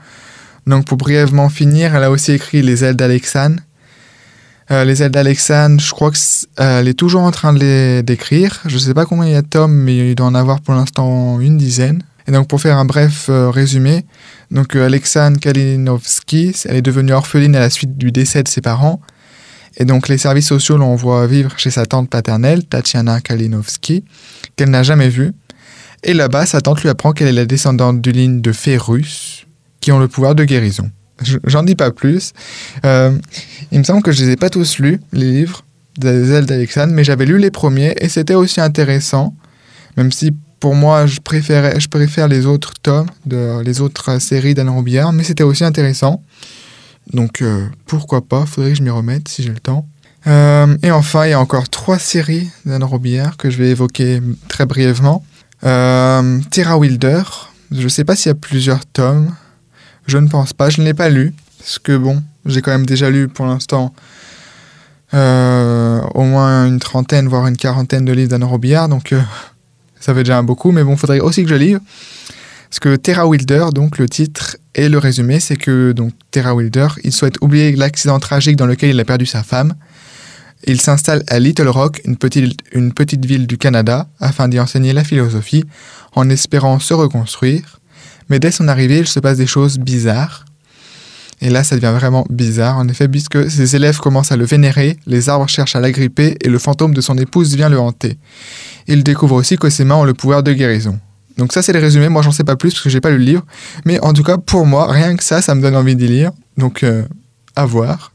Donc 0.67 0.85
pour 0.85 0.97
brièvement 0.97 1.49
finir, 1.49 1.95
elle 1.95 2.03
a 2.03 2.11
aussi 2.11 2.33
écrit 2.33 2.61
Les 2.61 2.83
ailes 2.83 2.95
d'Alexandre, 2.95 3.59
euh, 4.71 4.85
les 4.85 5.03
ailes 5.03 5.11
d'Alexandre, 5.11 5.81
je 5.81 5.91
crois 5.91 6.11
qu'elle 6.11 6.87
est 6.87 6.93
toujours 6.93 7.21
en 7.21 7.31
train 7.31 7.53
de 7.53 7.59
les 7.59 8.03
d'écrire. 8.03 8.61
Je 8.65 8.75
ne 8.75 8.79
sais 8.79 8.93
pas 8.93 9.05
combien 9.05 9.25
il 9.25 9.33
y 9.33 9.35
a 9.35 9.41
de 9.41 9.47
tomes, 9.47 9.73
mais 9.73 10.11
il 10.11 10.15
doit 10.15 10.27
en 10.27 10.35
avoir 10.35 10.61
pour 10.61 10.73
l'instant 10.73 11.39
une 11.39 11.57
dizaine. 11.57 12.03
Et 12.27 12.31
donc 12.31 12.47
pour 12.47 12.61
faire 12.61 12.77
un 12.77 12.85
bref 12.85 13.27
euh, 13.29 13.49
résumé, 13.49 14.05
donc 14.49 14.75
euh, 14.75 14.85
Alexandre 14.85 15.39
Kalinowski, 15.39 16.55
elle 16.65 16.77
est 16.77 16.81
devenue 16.81 17.11
orpheline 17.11 17.55
à 17.55 17.59
la 17.59 17.69
suite 17.69 17.97
du 17.97 18.13
décès 18.13 18.43
de 18.43 18.47
ses 18.47 18.61
parents. 18.61 19.01
Et 19.75 19.83
donc 19.83 20.07
les 20.07 20.17
services 20.17 20.47
sociaux 20.47 20.77
l'envoient 20.77 21.27
vivre 21.27 21.51
chez 21.57 21.71
sa 21.71 21.85
tante 21.85 22.09
paternelle, 22.09 22.65
Tatiana 22.65 23.19
Kalinowski, 23.19 24.05
qu'elle 24.55 24.69
n'a 24.69 24.83
jamais 24.83 25.09
vue. 25.09 25.33
Et 26.03 26.13
là-bas, 26.13 26.45
sa 26.45 26.61
tante 26.61 26.81
lui 26.81 26.89
apprend 26.89 27.11
qu'elle 27.11 27.27
est 27.27 27.33
la 27.33 27.45
descendante 27.45 27.99
d'une 28.01 28.15
ligne 28.15 28.41
de 28.41 28.51
fées 28.51 28.77
russes 28.77 29.45
qui 29.81 29.91
ont 29.91 29.99
le 29.99 30.07
pouvoir 30.07 30.35
de 30.35 30.45
guérison. 30.45 30.89
J'en 31.45 31.63
dis 31.63 31.75
pas 31.75 31.91
plus. 31.91 32.33
Euh, 32.85 33.17
il 33.71 33.79
me 33.79 33.83
semble 33.83 34.01
que 34.01 34.11
je 34.11 34.23
les 34.23 34.31
ai 34.31 34.35
pas 34.35 34.49
tous 34.49 34.79
lus, 34.79 34.99
les 35.11 35.31
livres 35.31 35.63
ailes 36.03 36.45
d'Alexandre, 36.45 36.93
mais 36.93 37.03
j'avais 37.03 37.25
lu 37.25 37.37
les 37.37 37.51
premiers 37.51 37.93
et 37.99 38.09
c'était 38.09 38.33
aussi 38.33 38.59
intéressant, 38.59 39.35
même 39.95 40.11
si 40.11 40.31
pour 40.59 40.75
moi 40.75 41.05
je 41.05 41.19
préférais, 41.19 41.79
je 41.79 41.87
préfère 41.87 42.27
les 42.27 42.45
autres 42.45 42.73
tomes, 42.81 43.05
de, 43.25 43.61
les 43.61 43.79
autres 43.81 44.19
séries 44.19 44.55
d'Anne 44.55 44.69
Robillard, 44.69 45.13
mais 45.13 45.23
c'était 45.23 45.43
aussi 45.43 45.63
intéressant. 45.63 46.23
Donc 47.13 47.41
euh, 47.41 47.67
pourquoi 47.85 48.21
pas, 48.21 48.45
faudrait 48.45 48.71
que 48.71 48.77
je 48.77 48.83
m'y 48.83 48.89
remette 48.89 49.27
si 49.27 49.43
j'ai 49.43 49.49
le 49.49 49.59
temps. 49.59 49.87
Euh, 50.25 50.75
et 50.81 50.89
enfin, 50.89 51.25
il 51.25 51.31
y 51.31 51.33
a 51.33 51.39
encore 51.39 51.69
trois 51.69 51.99
séries 51.99 52.49
d'Anne 52.65 52.83
Robillard 52.83 53.37
que 53.37 53.49
je 53.49 53.57
vais 53.57 53.69
évoquer 53.69 54.21
très 54.47 54.65
brièvement. 54.65 55.23
Terra 55.61 56.77
Wilder, 56.77 57.23
je 57.71 57.83
ne 57.83 57.89
sais 57.89 58.03
pas 58.03 58.15
s'il 58.15 58.29
y 58.29 58.31
a 58.31 58.35
plusieurs 58.35 58.85
tomes. 58.85 59.33
Je 60.07 60.17
ne 60.17 60.27
pense 60.27 60.53
pas. 60.53 60.69
Je 60.69 60.81
ne 60.81 60.85
l'ai 60.85 60.93
pas 60.93 61.09
lu. 61.09 61.33
Parce 61.59 61.79
que 61.79 61.95
bon, 61.95 62.21
j'ai 62.45 62.61
quand 62.61 62.71
même 62.71 62.85
déjà 62.85 63.09
lu 63.09 63.27
pour 63.27 63.45
l'instant 63.45 63.93
euh, 65.13 66.01
au 66.13 66.23
moins 66.23 66.67
une 66.67 66.79
trentaine, 66.79 67.27
voire 67.27 67.47
une 67.47 67.57
quarantaine 67.57 68.03
de 68.05 68.11
livres 68.11 68.29
d'Anne 68.29 68.43
Robillard. 68.43 68.89
Donc 68.89 69.13
euh, 69.13 69.21
ça 69.99 70.13
fait 70.13 70.23
déjà 70.23 70.41
beaucoup. 70.41 70.71
Mais 70.71 70.83
bon, 70.83 70.93
il 70.93 70.97
faudrait 70.97 71.19
aussi 71.19 71.43
que 71.43 71.49
je 71.49 71.55
lise. 71.55 71.79
Parce 72.69 72.79
que 72.79 72.95
Terra 72.95 73.27
Wilder, 73.27 73.67
donc 73.73 73.99
le 73.99 74.09
titre 74.09 74.57
et 74.73 74.89
le 74.89 74.97
résumé, 74.97 75.39
c'est 75.39 75.55
que 75.55 75.91
donc 75.91 76.11
Terra 76.31 76.55
Wilder, 76.55 76.87
il 77.03 77.11
souhaite 77.11 77.35
oublier 77.41 77.75
l'accident 77.75 78.19
tragique 78.19 78.55
dans 78.55 78.65
lequel 78.65 78.89
il 78.89 78.99
a 78.99 79.05
perdu 79.05 79.27
sa 79.27 79.43
femme. 79.43 79.75
Il 80.65 80.81
s'installe 80.81 81.23
à 81.27 81.39
Little 81.39 81.67
Rock, 81.67 82.01
une 82.05 82.17
petite 82.17 83.25
ville 83.25 83.47
du 83.47 83.57
Canada, 83.57 84.07
afin 84.19 84.47
d'y 84.47 84.59
enseigner 84.59 84.93
la 84.93 85.03
philosophie, 85.03 85.65
en 86.13 86.29
espérant 86.29 86.79
se 86.79 86.93
reconstruire. 86.93 87.79
Mais 88.33 88.39
dès 88.39 88.49
son 88.49 88.67
arrivée, 88.67 88.97
il 88.97 89.05
se 89.05 89.19
passe 89.19 89.37
des 89.37 89.45
choses 89.45 89.77
bizarres. 89.77 90.45
Et 91.39 91.51
là, 91.51 91.63
ça 91.63 91.75
devient 91.75 91.93
vraiment 91.95 92.25
bizarre, 92.31 92.79
en 92.79 92.87
effet, 92.87 93.07
puisque 93.07 93.47
ses 93.47 93.75
élèves 93.75 93.99
commencent 93.99 94.31
à 94.31 94.37
le 94.37 94.43
vénérer, 94.43 94.97
les 95.05 95.29
arbres 95.29 95.47
cherchent 95.47 95.75
à 95.75 95.79
l'agripper 95.79 96.35
et 96.41 96.49
le 96.49 96.57
fantôme 96.57 96.95
de 96.95 97.01
son 97.01 97.15
épouse 97.19 97.55
vient 97.55 97.69
le 97.69 97.79
hanter. 97.79 98.17
Il 98.87 99.03
découvre 99.03 99.35
aussi 99.35 99.55
que 99.55 99.69
ses 99.69 99.83
mains 99.83 99.97
ont 99.97 100.03
le 100.03 100.15
pouvoir 100.15 100.41
de 100.41 100.51
guérison. 100.51 100.97
Donc 101.37 101.53
ça, 101.53 101.61
c'est 101.61 101.73
le 101.73 101.79
résumé. 101.79 102.09
Moi, 102.09 102.23
j'en 102.23 102.31
sais 102.31 102.43
pas 102.43 102.55
plus 102.55 102.71
parce 102.71 102.81
que 102.81 102.89
j'ai 102.89 103.01
pas 103.01 103.11
lu 103.11 103.19
le 103.19 103.23
livre. 103.23 103.45
Mais 103.85 103.99
en 103.99 104.13
tout 104.13 104.23
cas, 104.23 104.39
pour 104.39 104.65
moi, 104.65 104.91
rien 104.91 105.15
que 105.15 105.23
ça, 105.23 105.43
ça 105.43 105.53
me 105.53 105.61
donne 105.61 105.75
envie 105.75 105.95
d'y 105.95 106.07
lire. 106.07 106.31
Donc, 106.57 106.81
euh, 106.81 107.03
à 107.55 107.67
voir. 107.67 108.13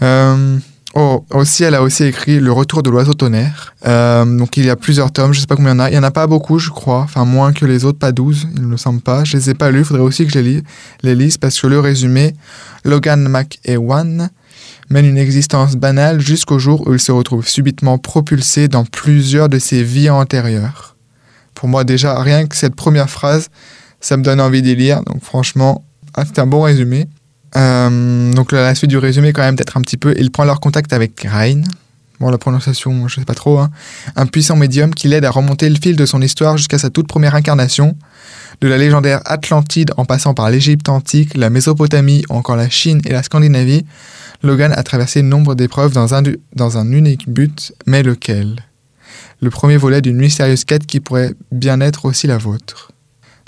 Euh, 0.00 0.56
Oh, 0.94 1.24
aussi, 1.30 1.62
elle 1.62 1.76
a 1.76 1.82
aussi 1.82 2.02
écrit 2.02 2.40
Le 2.40 2.50
Retour 2.50 2.82
de 2.82 2.90
l'oiseau 2.90 3.14
tonnerre. 3.14 3.74
Euh, 3.86 4.24
donc 4.24 4.56
il 4.56 4.64
y 4.64 4.70
a 4.70 4.76
plusieurs 4.76 5.12
tomes, 5.12 5.32
je 5.32 5.40
sais 5.40 5.46
pas 5.46 5.54
combien 5.54 5.72
il 5.72 5.76
y 5.76 5.80
en 5.80 5.84
a. 5.84 5.90
Il 5.90 5.94
y 5.94 5.98
en 5.98 6.02
a 6.02 6.10
pas 6.10 6.26
beaucoup, 6.26 6.58
je 6.58 6.70
crois. 6.70 7.02
Enfin, 7.02 7.24
moins 7.24 7.52
que 7.52 7.64
les 7.64 7.84
autres, 7.84 7.98
pas 7.98 8.10
12, 8.10 8.48
il 8.56 8.62
ne 8.62 8.66
me 8.66 8.76
semble 8.76 9.00
pas. 9.00 9.22
Je 9.22 9.36
les 9.36 9.50
ai 9.50 9.54
pas 9.54 9.70
lus, 9.70 9.80
il 9.80 9.84
faudrait 9.84 10.02
aussi 10.02 10.26
que 10.26 10.32
je 10.32 10.40
les, 10.40 10.62
les 11.02 11.14
lise 11.14 11.38
parce 11.38 11.60
que 11.60 11.68
le 11.68 11.78
résumé, 11.78 12.34
Logan 12.84 13.28
McEwan 13.28 14.30
mène 14.90 15.06
une 15.06 15.18
existence 15.18 15.76
banale 15.76 16.20
jusqu'au 16.20 16.58
jour 16.58 16.86
où 16.88 16.92
il 16.92 17.00
se 17.00 17.12
retrouve 17.12 17.46
subitement 17.46 17.98
propulsé 17.98 18.66
dans 18.66 18.84
plusieurs 18.84 19.48
de 19.48 19.60
ses 19.60 19.84
vies 19.84 20.10
antérieures. 20.10 20.96
Pour 21.54 21.68
moi, 21.68 21.84
déjà, 21.84 22.20
rien 22.20 22.46
que 22.46 22.56
cette 22.56 22.74
première 22.74 23.08
phrase, 23.08 23.48
ça 24.00 24.16
me 24.16 24.24
donne 24.24 24.40
envie 24.40 24.62
d'y 24.62 24.74
lire. 24.74 25.04
Donc 25.04 25.22
franchement, 25.22 25.84
ah, 26.14 26.24
c'est 26.26 26.40
un 26.40 26.46
bon 26.46 26.62
résumé. 26.62 27.06
Euh, 27.56 28.32
donc 28.32 28.52
la 28.52 28.74
suite 28.74 28.90
du 28.90 28.98
résumé 28.98 29.32
quand 29.32 29.42
même 29.42 29.56
peut-être 29.56 29.76
un 29.76 29.82
petit 29.82 29.96
peu. 29.96 30.14
Il 30.18 30.30
prend 30.30 30.44
leur 30.44 30.60
contact 30.60 30.92
avec 30.92 31.20
Rain. 31.22 31.62
Bon, 32.20 32.28
la 32.28 32.36
prononciation, 32.36 33.08
je 33.08 33.14
sais 33.14 33.24
pas 33.24 33.34
trop. 33.34 33.58
Hein. 33.58 33.70
Un 34.14 34.26
puissant 34.26 34.54
médium 34.54 34.94
qui 34.94 35.08
l'aide 35.08 35.24
à 35.24 35.30
remonter 35.30 35.70
le 35.70 35.76
fil 35.82 35.96
de 35.96 36.04
son 36.04 36.20
histoire 36.20 36.58
jusqu'à 36.58 36.78
sa 36.78 36.90
toute 36.90 37.08
première 37.08 37.34
incarnation. 37.34 37.96
De 38.60 38.68
la 38.68 38.76
légendaire 38.76 39.22
Atlantide 39.24 39.92
en 39.96 40.04
passant 40.04 40.34
par 40.34 40.50
l'Égypte 40.50 40.90
antique, 40.90 41.34
la 41.34 41.48
Mésopotamie 41.48 42.24
ou 42.28 42.34
encore 42.34 42.56
la 42.56 42.68
Chine 42.68 43.00
et 43.06 43.12
la 43.12 43.22
Scandinavie, 43.22 43.86
Logan 44.42 44.72
a 44.76 44.82
traversé 44.82 45.22
nombre 45.22 45.54
d'épreuves 45.54 45.92
dans 45.92 46.14
un, 46.14 46.22
dans 46.54 46.76
un 46.76 46.92
unique 46.92 47.26
but, 47.30 47.72
mais 47.86 48.02
lequel? 48.02 48.66
Le 49.40 49.48
premier 49.48 49.78
volet 49.78 50.02
d'une 50.02 50.18
mystérieuse 50.18 50.64
quête 50.64 50.86
qui 50.86 51.00
pourrait 51.00 51.32
bien 51.50 51.80
être 51.80 52.04
aussi 52.04 52.26
la 52.26 52.36
vôtre. 52.36 52.92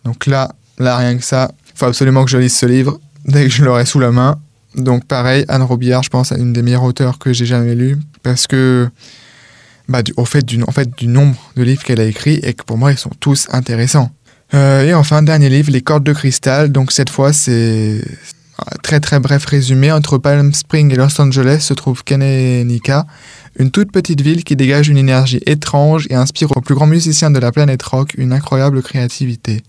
Donc 0.05 0.25
là, 0.25 0.51
là 0.79 0.97
rien 0.97 1.19
que 1.19 1.25
ça, 1.25 1.53
faut 1.75 1.85
absolument 1.85 2.25
que 2.25 2.31
je 2.31 2.39
lise 2.39 2.57
ce 2.57 2.65
livre 2.65 2.99
dès 3.25 3.45
que 3.45 3.51
je 3.51 3.65
l'aurai 3.65 3.87
sous 3.87 3.99
la 3.99 4.11
main. 4.11 4.41
Donc 4.77 5.05
pareil, 5.05 5.45
Anne 5.49 5.63
Robillard, 5.63 6.03
je 6.03 6.11
pense, 6.11 6.33
est 6.33 6.39
une 6.39 6.53
des 6.53 6.63
meilleures 6.63 6.85
auteurs 6.85 7.19
que 7.19 7.33
j'ai 7.33 7.47
jamais 7.47 7.75
lues, 7.75 7.99
parce 8.23 8.47
que, 8.47 8.89
bah, 9.89 10.01
au 10.17 10.25
fait 10.25 10.45
du, 10.45 10.59
nombre 11.09 11.53
de 11.57 11.63
livres 11.63 11.83
qu'elle 11.83 12.01
a 12.01 12.05
écrits, 12.05 12.41
et 12.43 12.55
que 12.55 12.65
pour 12.65 12.79
moi, 12.79 12.93
ils 12.93 12.99
sont 12.99 13.13
tous 13.21 13.49
intéressants. 13.53 14.11
Euh, 14.55 14.85
et 14.85 14.95
enfin, 14.95 15.23
dernier 15.23 15.49
livre, 15.49 15.71
Les 15.71 15.81
cordes 15.81 16.05
de 16.05 16.13
cristal. 16.13 16.73
Donc 16.73 16.93
cette 16.93 17.11
fois, 17.11 17.33
c'est 17.33 18.03
très 18.83 19.01
très 19.01 19.19
bref 19.19 19.45
résumé. 19.45 19.93
Entre 19.93 20.19
Palm 20.19 20.53
Springs 20.53 20.93
et 20.93 20.97
Los 20.97 21.21
Angeles 21.21 21.61
se 21.61 21.75
trouve 21.75 22.05
Kenenica, 22.05 23.07
une 23.59 23.71
toute 23.71 23.93
petite 23.93 24.21
ville 24.21 24.45
qui 24.45 24.57
dégage 24.57 24.89
une 24.89 24.99
énergie 24.99 25.41
étrange 25.47 26.07
et 26.11 26.15
inspire 26.15 26.57
aux 26.57 26.61
plus 26.61 26.75
grands 26.75 26.87
musiciens 26.87 27.31
de 27.31 27.39
la 27.39 27.53
planète 27.53 27.83
rock 27.83 28.15
une 28.17 28.33
incroyable 28.33 28.83
créativité. 28.83 29.63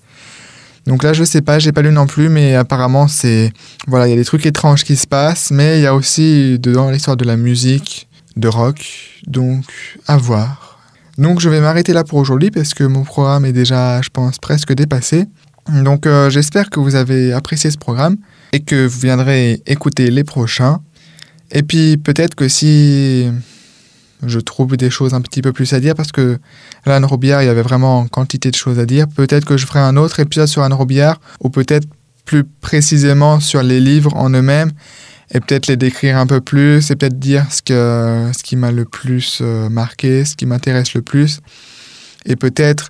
Donc 0.86 1.04
là, 1.04 1.14
je 1.14 1.24
sais 1.24 1.42
pas, 1.42 1.60
j'ai 1.60 1.72
pas 1.72 1.82
lu 1.82 1.92
non 1.92 2.08
plus, 2.08 2.30
mais 2.30 2.56
apparemment, 2.56 3.08
c'est. 3.08 3.52
Voilà, 3.88 4.08
il 4.08 4.12
y 4.12 4.14
a 4.14 4.18
des 4.18 4.26
trucs 4.26 4.46
étranges 4.46 4.84
qui 4.84 4.96
se 4.96 5.08
passent, 5.08 5.52
mais 5.52 5.80
il 5.80 5.84
y 5.84 5.88
a 5.88 5.96
aussi 5.96 6.60
dedans 6.60 6.90
l'histoire 6.90 7.18
de 7.18 7.26
la 7.26 7.38
musique, 7.38 8.08
de 8.36 8.48
rock, 8.48 8.86
donc 9.28 9.66
à 10.08 10.18
voir. 10.18 10.80
Donc 11.18 11.40
je 11.40 11.50
vais 11.50 11.62
m'arrêter 11.62 11.94
là 11.94 12.04
pour 12.04 12.18
aujourd'hui 12.18 12.50
parce 12.50 12.74
que 12.74 12.84
mon 12.84 13.04
programme 13.04 13.46
est 13.46 13.54
déjà, 13.54 14.02
je 14.02 14.10
pense, 14.10 14.40
presque 14.40 14.74
dépassé. 14.74 15.26
Donc 15.70 16.06
euh, 16.06 16.30
j'espère 16.30 16.70
que 16.70 16.80
vous 16.80 16.96
avez 16.96 17.34
apprécié 17.34 17.70
ce 17.72 17.78
programme 17.78 18.18
et 18.52 18.60
que 18.60 18.88
vous 18.88 19.00
viendrez 19.00 19.62
écouter 19.68 20.10
les 20.10 20.24
prochains. 20.24 20.82
Et 21.52 21.62
puis 21.62 21.98
peut-être 21.98 22.36
que 22.36 22.48
si 22.48 23.32
je 24.26 24.40
trouve 24.40 24.78
des 24.78 24.90
choses 24.90 25.14
un 25.14 25.22
petit 25.22 25.42
peu 25.42 25.52
plus 25.52 25.74
à 25.74 25.80
dire 25.80 25.96
parce 25.96 26.12
que 26.12 26.40
Anne 26.86 27.06
Robillard, 27.06 27.44
il 27.44 27.46
y 27.46 27.50
avait 27.50 27.62
vraiment 27.62 28.08
quantité 28.08 28.52
de 28.52 28.56
choses 28.56 28.80
à 28.80 28.86
dire. 28.86 29.08
Peut-être 29.08 29.46
que 29.46 29.58
je 29.58 29.66
ferai 29.66 29.80
un 29.80 29.98
autre 29.98 30.20
épisode 30.20 30.48
sur 30.48 30.64
Anne 30.64 30.74
Robillard 30.74 31.20
ou 31.40 31.50
peut-être 31.50 31.88
plus 32.26 32.44
précisément 32.44 33.40
sur 33.40 33.64
les 33.64 33.80
livres 33.80 34.16
en 34.16 34.30
eux-mêmes 34.30 34.72
et 35.32 35.40
peut-être 35.40 35.68
les 35.68 35.78
décrire 35.78 36.18
un 36.18 36.28
peu 36.28 36.42
plus 36.42 36.92
et 36.92 36.96
peut-être 36.96 37.20
dire 37.20 37.46
ce, 37.52 37.62
que, 37.62 38.32
ce 38.38 38.44
qui 38.44 38.56
m'a 38.56 38.72
le 38.72 38.86
plus 38.86 39.40
euh, 39.42 39.70
marqué, 39.70 40.26
ce 40.26 40.36
qui 40.36 40.46
m'intéresse 40.46 40.94
le 40.94 41.02
plus 41.02 41.40
et 42.26 42.36
peut-être 42.36 42.90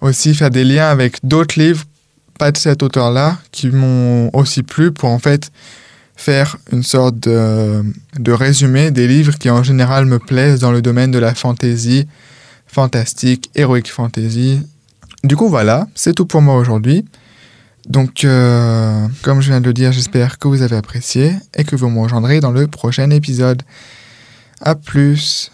aussi 0.00 0.34
faire 0.34 0.50
des 0.50 0.64
liens 0.64 0.88
avec 0.88 1.18
d'autres 1.22 1.58
livres 1.58 1.84
pas 2.38 2.50
de 2.50 2.56
cet 2.56 2.82
auteur-là 2.82 3.38
qui 3.52 3.68
m'ont 3.68 4.30
aussi 4.32 4.62
plu 4.62 4.90
pour 4.90 5.10
en 5.10 5.18
fait 5.18 5.50
faire 6.22 6.56
une 6.70 6.84
sorte 6.84 7.18
de, 7.18 7.82
de, 8.18 8.32
résumé 8.32 8.92
des 8.92 9.08
livres 9.08 9.36
qui 9.38 9.50
en 9.50 9.64
général 9.64 10.06
me 10.06 10.20
plaisent 10.20 10.60
dans 10.60 10.70
le 10.70 10.80
domaine 10.80 11.10
de 11.10 11.18
la 11.18 11.34
fantasy, 11.34 12.06
fantastique, 12.66 13.50
heroic 13.56 13.88
fantasy. 13.88 14.60
Du 15.24 15.36
coup 15.36 15.48
voilà, 15.48 15.88
c'est 15.96 16.14
tout 16.14 16.26
pour 16.26 16.40
moi 16.40 16.56
aujourd'hui. 16.56 17.04
Donc, 17.88 18.24
euh, 18.24 19.08
comme 19.22 19.40
je 19.40 19.48
viens 19.48 19.60
de 19.60 19.66
le 19.66 19.72
dire, 19.72 19.90
j'espère 19.90 20.38
que 20.38 20.46
vous 20.46 20.62
avez 20.62 20.76
apprécié 20.76 21.34
et 21.56 21.64
que 21.64 21.74
vous 21.74 21.88
me 21.88 21.98
rejoindrez 21.98 22.38
dans 22.38 22.52
le 22.52 22.68
prochain 22.68 23.10
épisode. 23.10 23.62
A 24.60 24.76
plus 24.76 25.50